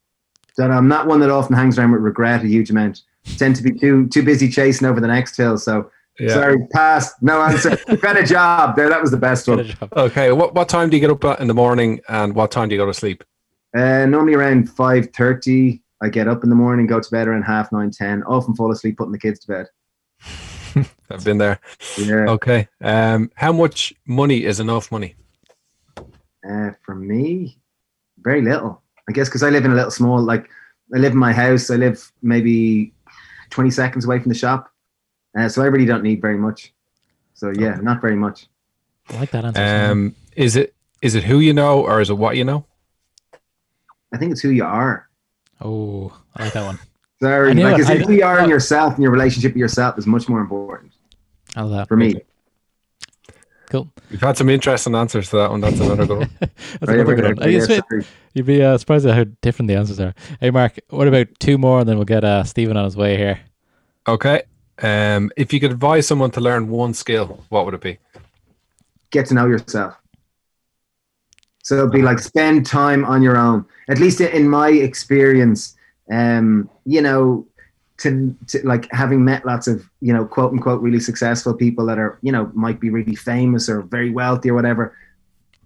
[0.56, 0.78] Don't know.
[0.78, 3.02] I'm not one that often hangs around with regret a huge amount.
[3.38, 5.58] tend to be too too busy chasing over the next hill.
[5.58, 5.90] So
[6.20, 6.34] Yeah.
[6.36, 7.12] Sorry, pass.
[7.22, 7.76] No answer.
[8.02, 8.76] Better job.
[8.76, 9.74] There, that was the best one.
[9.98, 10.32] Okay.
[10.32, 12.76] What what time do you get up at in the morning, and what time do
[12.76, 13.24] you go to sleep?
[13.76, 15.82] Uh, normally around five thirty.
[16.02, 18.24] I get up in the morning, go to bed around half nine, ten.
[18.24, 19.68] Often fall asleep putting the kids to bed.
[21.10, 21.60] I've been there.
[21.98, 22.26] Yeah.
[22.30, 22.68] Okay.
[22.82, 25.16] Um, how much money is enough money?
[25.98, 27.58] Uh, for me,
[28.20, 28.82] very little.
[29.10, 30.50] I guess because I live in a little small, like
[30.94, 31.70] I live in my house.
[31.70, 32.94] I live maybe
[33.50, 34.72] twenty seconds away from the shop,
[35.38, 36.74] uh, so I really don't need very much.
[37.34, 38.48] So yeah, not very much.
[39.10, 39.92] I like that answer.
[39.92, 42.66] Um, is it is it who you know or is it what you know?
[44.14, 45.10] I think it's who you are.
[45.62, 46.80] oh, I like that one.
[47.22, 47.80] Sorry, I like it.
[47.82, 50.28] it's I- who you are I- in yourself and your relationship with yourself is much
[50.30, 50.92] more important
[51.56, 51.88] I love that.
[51.88, 52.22] for me.
[53.70, 53.90] Cool.
[54.12, 55.62] We've had some interesting answers to that one.
[55.62, 56.30] That's another good one.
[56.40, 57.36] That's Right, another good one.
[57.38, 58.06] right, yeah, sorry.
[58.34, 60.14] You'd be uh, surprised at how different the answers are.
[60.40, 63.18] Hey, Mark, what about two more, and then we'll get uh, Stephen on his way
[63.18, 63.40] here.
[64.08, 64.44] Okay.
[64.82, 67.98] Um, if you could advise someone to learn one skill, what would it be?
[69.10, 69.96] Get to know yourself.
[71.64, 73.66] So it'd be like spend time on your own.
[73.90, 75.76] At least in my experience,
[76.12, 77.48] um, you know,
[77.98, 81.98] to, to like having met lots of you know quote unquote really successful people that
[81.98, 84.96] are you know might be really famous or very wealthy or whatever.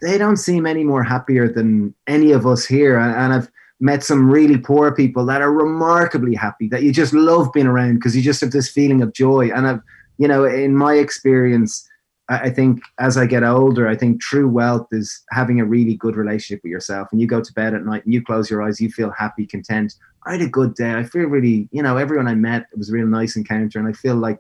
[0.02, 4.04] They don't seem any more happier than any of us here, and, and I've met
[4.04, 8.16] some really poor people that are remarkably happy that you just love being around because
[8.16, 9.50] you just have this feeling of joy.
[9.50, 9.82] And I've
[10.20, 11.90] you know in my experience,
[12.30, 15.96] I I think as I get older, I think true wealth is having a really
[15.96, 17.08] good relationship with yourself.
[17.12, 19.46] And you go to bed at night and you close your eyes, you feel happy,
[19.46, 19.94] content.
[20.26, 20.94] I had a good day.
[20.94, 23.80] I feel really, you know, everyone I met, it was a real nice encounter.
[23.80, 24.40] And I feel like,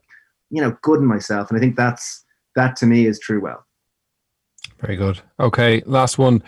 [0.50, 1.50] you know, good in myself.
[1.50, 2.26] And I think that's,
[2.56, 3.64] that to me is true wealth.
[4.80, 5.22] Very good.
[5.40, 6.44] Okay, last one.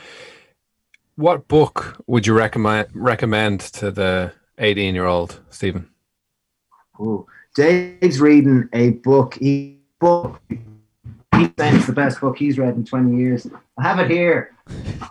[1.16, 5.90] What book would you recommend recommend to the 18 year old Stephen?
[7.00, 7.28] Ooh.
[7.56, 9.36] Dave's reading a book.
[9.36, 10.42] He book.
[11.40, 13.48] He's saying it's the best book he's read in 20 years.
[13.78, 14.56] I have it here.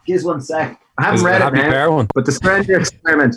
[0.06, 0.80] Give us one sec.
[0.98, 1.92] I haven't read it now.
[1.92, 2.08] One?
[2.14, 3.36] But the surrender experiment,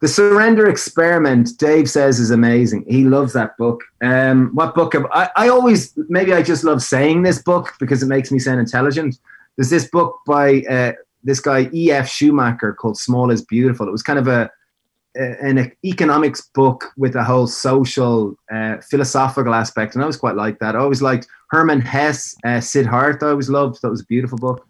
[0.00, 2.84] the surrender experiment, Dave says is amazing.
[2.88, 3.82] He loves that book.
[4.02, 4.94] Um, what book?
[4.94, 8.38] Have, I, I always maybe I just love saying this book because it makes me
[8.38, 9.18] sound intelligent.
[9.56, 11.92] There's this book by uh, this guy E.
[11.92, 12.08] F.
[12.08, 14.50] Schumacher called "Small is Beautiful." It was kind of a
[15.14, 20.58] an economics book with a whole social, uh, philosophical aspect, and I was quite like
[20.60, 20.74] that.
[20.74, 23.26] I always liked Hermann Hesse, uh, Siddhartha.
[23.26, 23.82] I always loved.
[23.82, 24.66] That was a beautiful book.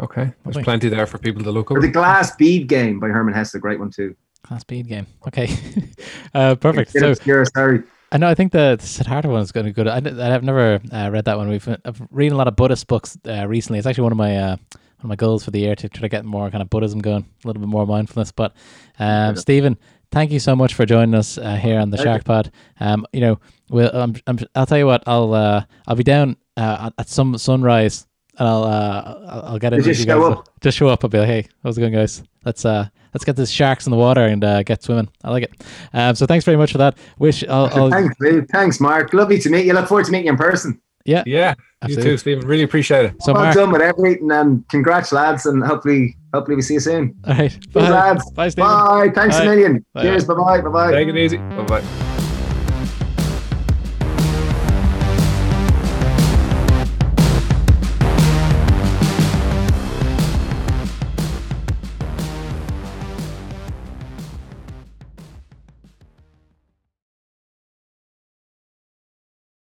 [0.00, 0.64] Okay, there's Lovely.
[0.64, 3.58] plenty there for people to look Or the Glass Bead Game by Hermann Hesse, a
[3.58, 4.14] great one too.
[4.42, 5.06] Glass Bead game.
[5.26, 5.48] Okay.
[6.34, 6.90] uh, perfect.
[6.90, 7.82] So obscure, sorry.
[8.12, 8.28] I know.
[8.28, 9.84] I think the Siddhartha one is going to go.
[9.84, 10.20] good.
[10.20, 11.48] I, have never uh, read that one.
[11.48, 13.78] We've I've read a lot of Buddhist books uh, recently.
[13.78, 16.02] It's actually one of my uh, one of my goals for the year to try
[16.02, 18.32] to get more kind of Buddhism going, a little bit more mindfulness.
[18.32, 18.52] But
[18.98, 19.34] um, Yeah.
[19.34, 19.78] Stephen,
[20.10, 22.50] thank you so much for joining us uh, here on the Shark Pod.
[22.80, 23.40] Um, you know,
[23.70, 25.02] we'll, I'm, I'm, I'll tell you what.
[25.06, 28.06] I'll uh, I'll be down uh, at- some sunrise.
[28.38, 29.82] And I'll, uh, I'll get in.
[29.82, 30.38] Just show guys.
[30.38, 30.48] up.
[30.60, 31.02] Just show up.
[31.04, 32.22] I'll be like, hey, how's it going, guys?
[32.44, 35.08] Let's uh, let's get the sharks in the water and uh, get swimming.
[35.24, 35.64] I like it.
[35.94, 36.98] Um, so thanks very much for that.
[37.18, 38.14] Wish I'll, I'll Thanks.
[38.52, 39.12] Thanks, Mark.
[39.14, 39.72] Lovely to meet you.
[39.72, 40.80] Look forward to meeting you in person.
[41.06, 41.22] Yeah.
[41.26, 42.04] Yeah, Absolutely.
[42.04, 42.46] you too, Stephen.
[42.46, 43.14] Really appreciate it.
[43.22, 45.46] So well Mark, done with everything, and congrats, lads.
[45.46, 47.14] And hopefully, hopefully we see you soon.
[47.24, 47.50] all right.
[47.50, 47.90] Cheers, Bye.
[47.90, 48.30] lads.
[48.32, 48.68] Bye, Stephen.
[48.70, 49.08] Bye.
[49.14, 49.42] Thanks Bye.
[49.44, 49.84] a million.
[49.94, 50.02] Bye.
[50.02, 50.24] Cheers.
[50.24, 50.60] Bye bye.
[50.60, 50.92] Bye bye.
[50.92, 51.36] Take it easy.
[51.38, 52.15] Bye bye.